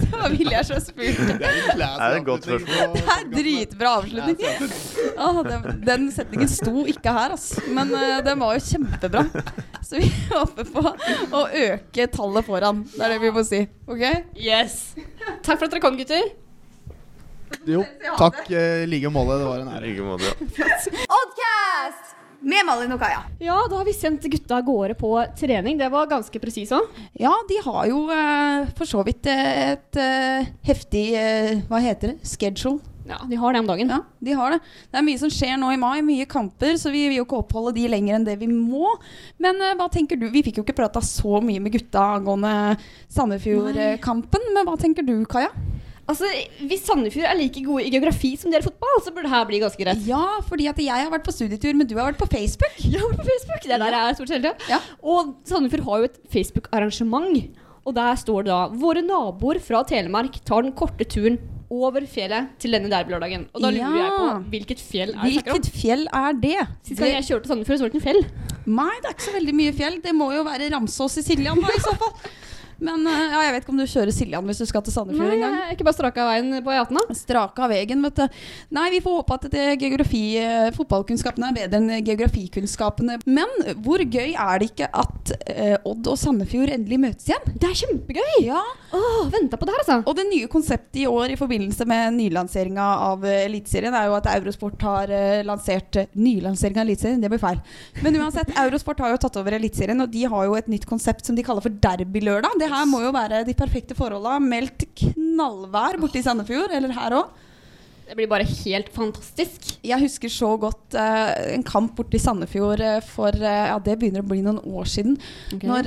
Det 0.00 0.08
var 0.14 0.32
Viljar 0.32 0.64
som 0.64 0.80
spurte. 0.80 1.36
Det 1.36 1.50
er 1.84 2.16
et 2.16 2.24
godt 2.24 2.48
spørsmål. 2.48 2.96
Det 2.96 3.04
er 3.18 3.28
dritbra 3.34 3.92
avslutning. 4.00 4.72
Ah, 5.20 5.42
den, 5.44 5.68
den 5.84 6.08
setningen 6.14 6.48
sto 6.48 6.86
ikke 6.88 7.12
her, 7.12 7.36
altså. 7.36 7.60
Men 7.68 7.92
uh, 7.92 8.18
den 8.24 8.40
var 8.40 8.56
jo 8.56 8.64
kjempebra. 8.70 9.26
Så 9.84 10.00
vi 10.00 10.10
håper 10.32 10.68
på 10.72 10.84
å 11.36 11.46
øke 11.66 12.08
tallet 12.12 12.48
foran. 12.48 12.84
Det 12.94 13.04
er 13.04 13.16
det 13.16 13.22
vi 13.24 13.32
må 13.36 13.44
si. 13.46 13.64
OK? 13.90 14.04
Yes. 14.38 14.82
Takk 15.44 15.58
for 15.58 15.66
at 15.66 15.74
dere 15.74 15.82
kom, 15.82 15.98
gutter. 15.98 16.30
Jo, 17.66 17.82
takk 18.16 18.44
eh, 18.54 18.84
i 18.84 18.86
like 18.88 19.10
måte. 19.12 19.36
Det 19.40 19.48
var 19.48 19.64
en 19.64 19.72
ære. 19.74 19.90
like 19.90 20.06
måte, 20.06 20.30
ja. 20.30 20.68
Oddcast 21.18 22.16
med 22.40 22.64
Malin 22.64 22.94
og 22.94 23.00
Kaja. 23.02 23.24
Ja, 23.42 23.56
da 23.68 23.80
har 23.80 23.84
vi 23.84 23.92
sendt 23.92 24.24
gutta 24.32 24.60
av 24.60 24.64
gårde 24.64 24.94
på 24.96 25.10
trening. 25.36 25.76
Det 25.80 25.90
var 25.92 26.08
ganske 26.08 26.40
presis 26.40 26.72
òg. 26.72 26.86
Ja, 27.20 27.32
de 27.50 27.58
har 27.66 27.90
jo 27.90 28.04
eh, 28.14 28.70
for 28.78 28.88
så 28.88 29.02
vidt 29.04 29.28
eh, 29.28 29.74
et 29.74 30.00
eh, 30.00 30.48
heftig 30.70 31.04
eh, 31.20 31.58
Hva 31.68 31.82
heter 31.84 32.14
det? 32.14 32.30
Schedule. 32.30 32.80
Ja, 33.10 33.18
de 33.26 33.38
har 33.40 33.52
det 33.52 33.62
om 33.64 33.68
dagen. 33.70 33.90
Ja, 33.90 34.00
de 34.22 34.36
har 34.38 34.54
det. 34.54 34.60
Det 34.90 35.00
er 35.00 35.06
mye 35.06 35.20
som 35.20 35.32
skjer 35.34 35.56
nå 35.58 35.72
i 35.74 35.80
mai, 35.80 35.98
mye 36.06 36.28
kamper, 36.30 36.76
så 36.78 36.92
vi 36.94 37.08
vil 37.08 37.18
jo 37.18 37.26
ikke 37.26 37.40
oppholde 37.42 37.74
de 37.80 37.88
lenger 37.90 38.18
enn 38.18 38.26
det 38.28 38.38
vi 38.40 38.46
må. 38.50 38.94
Men 39.42 39.58
uh, 39.58 39.74
hva 39.80 39.90
tenker 39.92 40.20
du? 40.20 40.28
Vi 40.30 40.44
fikk 40.46 40.60
jo 40.60 40.66
ikke 40.66 40.78
prata 40.78 41.02
så 41.04 41.42
mye 41.44 41.62
med 41.62 41.74
gutta 41.74 42.04
angående 42.20 42.54
Sandefjord-kampen, 43.10 44.50
men 44.54 44.68
hva 44.68 44.78
tenker 44.80 45.06
du, 45.06 45.16
Kaja? 45.30 45.50
Altså, 46.10 46.26
Hvis 46.66 46.82
Sandefjord 46.86 47.28
er 47.28 47.38
like 47.38 47.62
gode 47.62 47.84
i 47.86 47.92
geografi 47.92 48.32
som 48.38 48.50
dere 48.50 48.64
i 48.64 48.66
fotball, 48.66 48.96
så 49.04 49.12
burde 49.14 49.28
det 49.28 49.34
her 49.34 49.46
bli 49.46 49.60
ganske 49.62 49.82
greit. 49.84 50.02
Ja, 50.08 50.40
fordi 50.46 50.66
at 50.70 50.80
jeg 50.82 51.04
har 51.06 51.12
vært 51.12 51.26
på 51.26 51.34
studietur, 51.34 51.76
men 51.78 51.86
du 51.86 51.94
har 51.98 52.10
vært 52.10 52.22
på 52.22 52.30
Facebook. 52.32 52.78
Jeg 52.82 52.98
har 52.98 53.12
vært 53.12 53.22
på 53.22 53.28
Facebook, 53.30 53.62
Det 53.66 53.76
er 53.76 53.84
der 53.84 53.96
jeg 53.96 54.08
er 54.08 54.18
stort 54.18 54.32
sett. 54.32 54.66
Ja. 54.70 54.80
Og 55.02 55.36
Sandefjord 55.46 55.86
har 55.86 56.02
jo 56.02 56.10
et 56.10 56.18
Facebook-arrangement. 56.34 57.58
Og 57.86 57.94
der 57.96 58.18
står 58.18 58.44
det 58.44 58.52
da 58.52 58.60
Våre 58.82 59.02
naboer 59.04 59.60
fra 59.62 59.84
Telemark 59.88 60.36
tar 60.44 60.66
den 60.66 60.74
korte 60.76 61.06
turen 61.08 61.38
over 61.70 62.04
fjellet 62.10 62.50
til 62.62 62.74
denne 62.74 62.90
derbylørdagen. 62.90 63.46
Og 63.54 63.62
da 63.62 63.70
lurer 63.74 63.98
jeg 64.00 64.12
på 64.16 64.28
hvilket 64.52 64.82
fjell 64.82 65.12
er 65.14 65.22
det? 65.22 65.32
Hvilket 65.38 65.70
fjell 65.74 66.06
er 66.10 66.38
det? 66.42 66.58
Sist 66.86 66.98
gang 66.98 67.14
jeg 67.14 67.28
kjørte 67.28 67.52
Sandefjord, 67.52 67.78
så 67.78 67.86
var 67.86 67.92
det 67.92 67.98
ikke 68.00 68.06
fjell. 68.08 68.22
Nei, 68.66 68.92
det 68.98 69.10
er 69.10 69.16
ikke 69.16 69.28
så 69.28 69.36
veldig 69.38 69.56
mye 69.62 69.74
fjell. 69.78 69.98
Det 70.04 70.14
må 70.18 70.30
jo 70.34 70.44
være 70.46 70.70
Ramsås 70.74 71.20
i 71.22 71.26
Siljan, 71.26 71.62
da, 71.62 71.74
i 71.74 71.84
så 71.84 71.94
fall. 72.00 72.16
Men 72.80 73.06
eh, 73.06 73.24
ja, 73.34 73.42
jeg 73.46 73.54
vet 73.54 73.64
ikke 73.64 73.74
om 73.74 73.80
du 73.80 73.86
kjører 73.86 74.14
Siljan 74.14 74.46
hvis 74.50 74.62
du 74.62 74.66
skal 74.68 74.84
til 74.86 74.94
Sandefjord 74.94 75.28
Nei, 75.30 75.36
en 75.38 75.44
gang. 75.44 75.56
er 75.66 75.74
ikke 75.76 75.86
bare 75.88 75.98
straka 75.98 76.26
veien 76.30 76.58
på 76.64 76.74
E18, 76.74 76.96
da. 76.96 77.16
Straka 77.18 77.68
veien, 77.70 78.04
vet 78.06 78.20
du. 78.20 78.40
Nei, 78.76 78.86
vi 78.94 79.00
får 79.04 79.18
håpe 79.20 79.36
at 79.38 79.46
det 79.52 79.66
geografi, 79.82 80.22
eh, 80.40 80.70
fotballkunnskapene 80.76 81.50
er 81.50 81.58
bedre 81.60 81.80
enn 81.80 82.06
geografikunnskapene. 82.06 83.18
Men 83.28 83.52
hvor 83.84 84.02
gøy 84.04 84.32
er 84.32 84.62
det 84.62 84.70
ikke 84.72 84.88
at 85.02 85.34
eh, 85.50 85.76
Odd 85.88 86.08
og 86.10 86.18
Sandefjord 86.20 86.72
endelig 86.74 87.00
møtes 87.02 87.28
igjen? 87.30 87.52
Det 87.60 87.68
er 87.70 87.78
kjempegøy! 87.82 88.32
Ja. 88.46 88.62
Åh, 88.96 89.28
venta 89.30 89.58
på 89.60 89.68
det 89.68 89.74
her, 89.76 89.82
altså. 89.84 89.98
Og 90.10 90.16
det 90.18 90.26
nye 90.30 90.48
konseptet 90.50 91.02
i 91.02 91.06
år 91.10 91.34
i 91.34 91.38
forbindelse 91.38 91.86
med 91.88 92.16
nylanseringa 92.16 92.86
av 93.10 93.24
eh, 93.28 93.44
Eliteserien 93.46 93.94
er 93.94 94.08
jo 94.08 94.16
at 94.18 94.30
Eurosport 94.32 94.82
har 94.88 95.12
eh, 95.14 95.44
lansert 95.46 96.00
Nylansering 96.16 96.78
av 96.80 96.86
Eliteserien, 96.86 97.20
det 97.22 97.30
blir 97.32 97.42
feil. 97.42 97.60
Men 98.04 98.16
uansett, 98.22 98.50
Eurosport 98.58 99.02
har 99.04 99.12
jo 99.14 99.20
tatt 99.22 99.36
over 99.40 99.54
Eliteserien, 99.58 100.00
og 100.02 100.10
de 100.12 100.24
har 100.32 100.48
jo 100.48 100.56
et 100.58 100.70
nytt 100.70 100.86
konsept 100.88 101.26
som 101.28 101.36
de 101.38 101.44
kaller 101.46 101.64
for 101.64 101.76
Derbylørdag. 101.84 102.56
Det 102.60 102.69
her 102.70 102.88
må 102.88 103.02
jo 103.04 103.12
være 103.14 103.44
de 103.46 103.54
perfekte 103.58 103.96
forholda. 103.98 104.38
Meldt 104.42 104.86
knallvær 105.02 105.98
borte 106.00 106.20
i 106.20 106.24
Sandefjord, 106.24 106.74
eller 106.76 106.94
her 106.96 107.18
òg. 107.20 107.46
Det 108.10 108.16
blir 108.18 108.26
bare 108.26 108.42
helt 108.42 108.88
fantastisk. 108.90 109.68
Jeg 109.86 110.02
husker 110.02 110.32
så 110.34 110.48
godt 110.58 110.96
uh, 110.98 111.30
en 111.54 111.62
kamp 111.62 111.92
borte 111.94 112.18
i 112.18 112.22
Sandefjord 112.22 112.82
uh, 112.82 112.96
for 113.06 113.30
uh, 113.38 113.68
ja, 113.70 113.76
det 113.78 113.94
begynner 114.00 114.24
å 114.24 114.26
bli 114.26 114.40
noen 114.42 114.58
år 114.66 114.88
siden. 114.90 115.14
Okay. 115.54 115.68
Når 115.70 115.86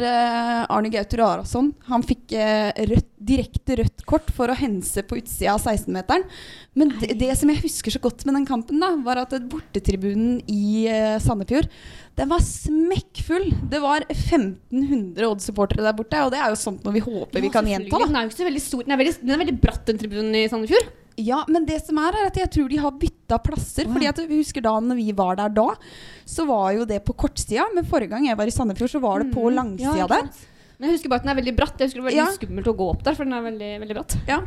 Arne 0.71 0.91
Gauter 0.93 1.23
Arason 1.25 1.73
han 1.89 2.05
fikk 2.07 2.31
rødt, 2.31 3.09
direkte 3.23 3.77
rødt 3.81 4.05
kort 4.07 4.31
for 4.35 4.51
å 4.51 4.55
hense 4.55 5.03
på 5.03 5.19
utsida 5.19 5.57
av 5.57 5.67
16-meteren. 5.67 6.23
Men 6.79 6.95
det, 7.01 7.11
det 7.19 7.33
som 7.39 7.51
jeg 7.51 7.65
husker 7.65 7.91
så 7.91 8.01
godt 8.03 8.23
med 8.23 8.39
den 8.39 8.47
kampen, 8.47 8.79
da, 8.79 8.93
var 9.03 9.19
at 9.25 9.35
bortetribunen 9.51 10.39
i 10.47 10.87
Sandefjord 11.23 11.67
den 12.15 12.29
var 12.29 12.43
smekkfull. 12.45 13.51
Det 13.67 13.79
var 13.83 14.07
1500 14.07 15.27
Odd-supportere 15.27 15.83
der 15.83 15.95
borte. 15.97 16.23
Og 16.23 16.31
det 16.31 16.39
er 16.39 16.51
jo 16.53 16.59
sånt 16.61 16.83
noe 16.85 16.95
vi 16.95 17.03
håper 17.03 17.43
vi 17.43 17.51
kan 17.51 17.67
gjenta. 17.67 17.99
Den 18.05 18.15
er 18.15 18.27
jo 18.27 18.31
ikke 18.31 18.43
så 18.43 18.51
veldig 18.51 18.67
stor. 18.67 18.83
Den 18.85 18.95
er 18.95 19.01
veldig, 19.01 19.15
den 19.23 19.35
er 19.35 19.41
veldig 19.43 19.61
bratt, 19.63 19.87
den 19.89 19.99
tribunen 20.01 20.37
i 20.37 20.49
Sandefjord. 20.51 20.91
Ja, 21.17 21.43
men 21.47 21.65
det 21.65 21.81
som 21.85 21.97
er, 22.01 22.15
er 22.17 22.29
at 22.31 22.37
jeg 22.41 22.49
tror 22.55 22.69
de 22.71 22.77
har 22.81 22.91
bytta 22.91 23.37
plasser. 23.43 23.85
Fordi 23.91 24.07
at 24.09 24.17
vi 24.27 24.39
husker 24.41 24.61
da 24.65 24.77
når 24.81 24.95
vi 24.97 25.11
var 25.17 25.35
der 25.37 25.49
da, 25.53 25.67
så 26.25 26.45
var 26.49 26.71
jo 26.73 26.85
det 26.89 27.01
på 27.05 27.13
kortsida. 27.13 27.67
Men 27.75 27.85
forrige 27.85 28.09
gang 28.15 28.25
jeg 28.25 28.37
var 28.39 28.49
i 28.49 28.55
Sandefjord, 28.55 28.89
så 28.95 29.01
var 29.03 29.19
det 29.23 29.31
på 29.33 29.43
Mm. 29.49 29.55
langsida 29.55 29.97
Ja, 29.97 30.07
der. 30.07 30.29
Men 30.79 30.89
jeg 30.89 30.97
husker 30.97 31.09
bare 31.09 31.21
at 31.21 31.23
den 31.27 31.31
er 31.37 31.41
veldig 31.41 31.55
bratt. 31.55 31.77
Jeg 31.79 31.87
husker 31.87 32.01
det 32.01 32.03
var 32.03 32.11
veldig 32.11 32.23
Ja. 32.25 32.37
skummelt 32.37 32.67
å 32.67 32.75
gå 32.75 32.89
opp 32.89 33.03
der, 33.03 33.13
for 33.15 33.23
den 33.23 33.33
er 33.33 33.41
veldig, 33.45 33.79
veldig 33.83 33.95
bratt. 33.95 34.15
Ja. 34.27 34.39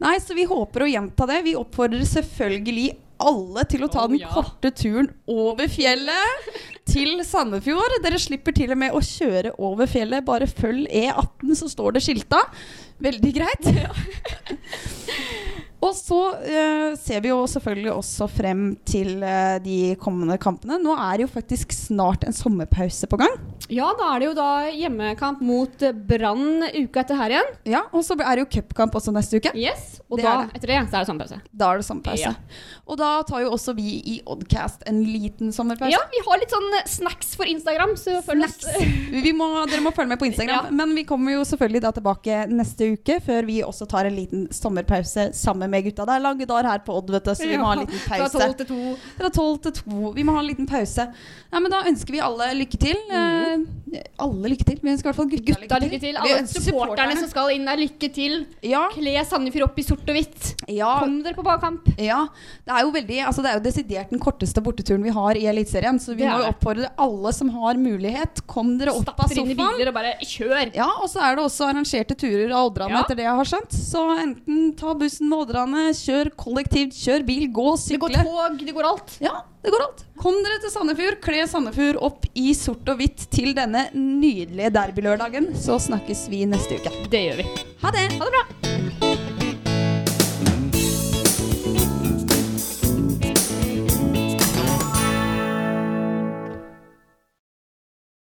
Nei, 0.00 0.18
så 0.18 0.34
vi 0.34 0.44
håper 0.46 0.80
å 0.86 0.88
gjenta 0.92 1.26
det. 1.26 1.42
Vi 1.44 1.54
oppfordrer 1.58 2.06
selvfølgelig 2.06 2.96
alle 3.18 3.64
til 3.64 3.80
å 3.82 3.88
ta 3.90 4.06
den 4.06 4.18
korte 4.20 4.70
turen 4.76 5.08
over 5.26 5.66
fjellet 5.66 6.48
til 6.86 7.18
Sandefjord. 7.24 7.96
Dere 8.02 8.18
slipper 8.20 8.52
til 8.54 8.70
og 8.70 8.78
med 8.78 8.92
å 8.92 9.00
kjøre 9.00 9.52
over 9.58 9.86
fjellet. 9.86 10.24
Bare 10.24 10.46
følg 10.46 10.86
E18, 10.92 11.54
så 11.56 11.68
står 11.68 11.94
det 11.94 12.02
skilta. 12.06 12.42
Veldig 13.00 13.34
greit. 13.34 13.64
Og 15.86 15.92
så 15.94 16.18
eh, 16.42 16.94
ser 16.98 17.20
vi 17.22 17.30
jo 17.30 17.42
selvfølgelig 17.50 17.92
også 17.94 18.26
frem 18.32 18.62
til 18.88 19.20
eh, 19.22 19.56
de 19.62 19.76
kommende 20.02 20.34
kampene. 20.42 20.78
Nå 20.82 20.94
er 20.98 21.20
det 21.20 21.26
jo 21.28 21.32
faktisk 21.36 21.74
snart 21.76 22.24
en 22.26 22.34
sommerpause 22.34 23.06
på 23.10 23.18
gang. 23.20 23.36
Ja, 23.70 23.88
da 23.98 24.08
er 24.14 24.22
det 24.22 24.28
jo 24.30 24.34
da 24.38 24.48
hjemmekamp 24.72 25.40
mot 25.46 25.84
eh, 25.86 25.94
Brann 25.94 26.64
uka 26.74 27.04
etter 27.04 27.18
her 27.20 27.34
igjen. 27.36 27.52
Ja, 27.70 27.84
Og 27.92 28.02
så 28.06 28.16
er 28.18 28.32
det 28.40 28.46
jo 28.46 28.48
cupkamp 28.56 28.96
også 28.98 29.14
neste 29.14 29.38
uke. 29.38 29.52
Yes, 29.58 30.00
Og 30.08 30.18
Det 30.18 30.26
da, 30.26 30.32
er 30.32 30.48
det. 30.50 30.58
etter 30.58 30.72
det, 30.72 30.80
så 30.90 30.96
er 30.98 31.04
det 31.04 31.10
sommerpause. 31.12 31.38
Da 31.62 31.70
er 31.74 31.82
det 31.82 31.86
sommerpause. 31.88 32.32
Ja. 32.32 32.34
Og 32.86 32.98
da 33.00 33.10
tar 33.28 33.44
jo 33.44 33.52
også 33.54 33.76
vi 33.78 33.96
i 34.16 34.16
Oddcast 34.26 34.82
en 34.90 35.00
liten 35.06 35.52
sommerpause. 35.54 35.92
Ja, 35.94 36.02
vi 36.12 36.22
har 36.26 36.42
litt 36.42 36.52
sånn 36.54 36.68
snacks 36.96 37.34
for 37.38 37.46
Instagram, 37.50 37.94
så 38.00 38.18
følg 38.26 38.46
oss. 38.48 38.58
Vi 39.26 39.32
må, 39.36 39.48
dere 39.70 39.82
må 39.84 39.92
følge 39.94 40.12
med 40.14 40.20
på 40.22 40.28
Instagram. 40.32 40.72
Men 40.76 40.94
vi 40.98 41.06
kommer 41.08 41.36
jo 41.36 41.44
selvfølgelig 41.46 41.82
da 41.86 41.94
tilbake 41.96 42.42
neste 42.50 42.92
uke, 42.96 43.20
før 43.26 43.46
vi 43.48 43.60
også 43.66 43.86
tar 43.90 44.08
en 44.10 44.16
liten 44.18 44.46
sommerpause 44.54 45.30
sammen 45.36 45.70
med 45.72 45.75
gutta. 45.82 46.06
Det 46.06 46.14
er 46.16 46.20
lange 46.24 46.46
dager 46.46 46.68
her 46.70 46.78
på 46.86 46.96
Odd, 46.96 47.10
vet 47.10 47.24
du, 47.24 47.34
så 47.34 47.46
vi 47.48 47.56
må 47.60 47.66
ha 47.66 47.72
en 47.76 47.84
liten 47.84 47.98
Fra 48.06 48.18
pause. 48.24 48.38
12 48.38 48.54
til 48.56 48.66
2. 48.66 48.96
Fra 49.18 49.30
12 49.30 49.58
til 49.66 49.72
2. 49.82 50.12
Vi 50.16 50.22
må 50.24 50.32
ha 50.36 50.40
en 50.40 50.46
liten 50.50 50.66
pause. 50.70 51.08
Ja, 51.52 51.60
men 51.60 51.70
da 51.70 51.82
ønsker 51.88 52.12
vi 52.16 52.20
alle 52.20 52.48
lykke 52.58 52.78
til. 52.82 52.96
Eh, 53.10 54.02
alle 54.20 54.50
lykke 54.52 54.64
til. 54.66 54.78
Vi 54.82 54.90
ønsker 54.92 55.06
i 55.06 55.10
hvert 55.12 55.18
fall 55.20 55.30
gutta, 55.30 55.60
Gutta, 55.62 55.78
lykke 55.84 56.00
til. 56.02 56.16
Alle 56.20 56.46
supporterne 56.50 57.16
som 57.20 57.28
skal 57.30 57.52
inn 57.54 57.64
der, 57.68 57.76
lykke 57.80 58.10
til. 58.12 58.38
Kle 58.96 59.14
Sandefjord 59.24 59.70
opp 59.70 59.78
i 59.78 59.84
sort 59.86 60.06
og 60.10 60.16
hvitt. 60.16 60.50
Kom 60.66 61.18
dere 61.24 61.36
på 61.38 61.44
bakkamp. 61.46 61.86
Ja. 62.02 62.24
Det 62.66 62.74
er 62.74 62.82
jo 62.86 62.90
veldig 62.94 63.20
Altså 63.26 63.42
det 63.42 63.50
er 63.50 63.56
jo 63.58 63.64
desidert 63.64 64.10
den 64.12 64.20
korteste 64.22 64.60
borteturen 64.62 65.02
vi 65.06 65.10
har 65.14 65.38
i 65.38 65.46
Eliteserien. 65.50 65.98
Så 66.02 66.14
vi 66.16 66.26
må 66.26 66.38
jo 66.42 66.50
oppfordre 66.50 66.90
alle 66.98 67.32
som 67.36 67.48
har 67.54 67.78
mulighet. 67.80 68.42
Kom 68.50 68.76
dere 68.80 68.92
opp 68.94 69.08
av 69.08 69.26
Stapp 69.26 69.34
dere 69.34 69.44
inn 69.44 69.54
i 69.54 69.58
biler 69.58 69.90
og 69.92 69.96
bare 69.96 70.14
kjør. 70.22 70.74
Ja, 70.76 70.88
og 71.00 71.08
så 71.12 71.22
er 71.24 71.36
det 71.38 71.44
også 71.46 71.70
arrangerte 71.70 72.16
turer 72.18 72.50
av 72.52 72.70
Oddrane, 72.70 72.90
Ja. 72.96 73.02
etter 73.04 73.16
det 73.16 73.24
jeg 73.26 73.36
har 73.40 73.44
skjønt. 73.52 73.72
Så 73.76 74.02
enten 74.20 74.74
ta 74.76 74.94
bussen 74.94 75.28
med 75.30 75.38
Oddrane, 75.56 75.88
kjør 75.96 76.28
kollektivt, 76.36 76.96
kjør 77.00 77.22
bil, 77.24 77.46
gå, 77.48 77.70
sykle. 77.80 78.10
Det 78.12 78.24
går 78.26 78.26
tog, 78.28 78.58
det 78.60 78.74
går 78.76 78.88
alt. 78.90 79.14
Ja, 79.24 79.38
det 79.64 79.72
går 79.72 79.84
alt. 79.86 80.02
Kom 80.20 80.36
dere 80.44 80.58
til 80.60 80.72
Sandefjord, 80.74 81.16
kle 81.24 81.46
Sandefjord 81.48 82.00
opp 82.10 82.26
i 82.36 82.50
sort 82.56 82.84
og 82.92 83.00
hvitt 83.00 83.24
til 83.32 83.54
denne 83.56 83.86
nydelige 83.96 84.74
derbylørdagen. 84.76 85.54
Så 85.56 85.80
snakkes 85.88 86.26
vi 86.32 86.44
neste 86.50 86.76
uke. 86.76 86.92
Det 87.08 87.24
gjør 87.24 87.40
vi. 87.40 87.48
Ha 87.86 87.96
det. 87.96 88.04
Ha 88.20 88.28
det 88.28 88.36
bra. 88.36 89.35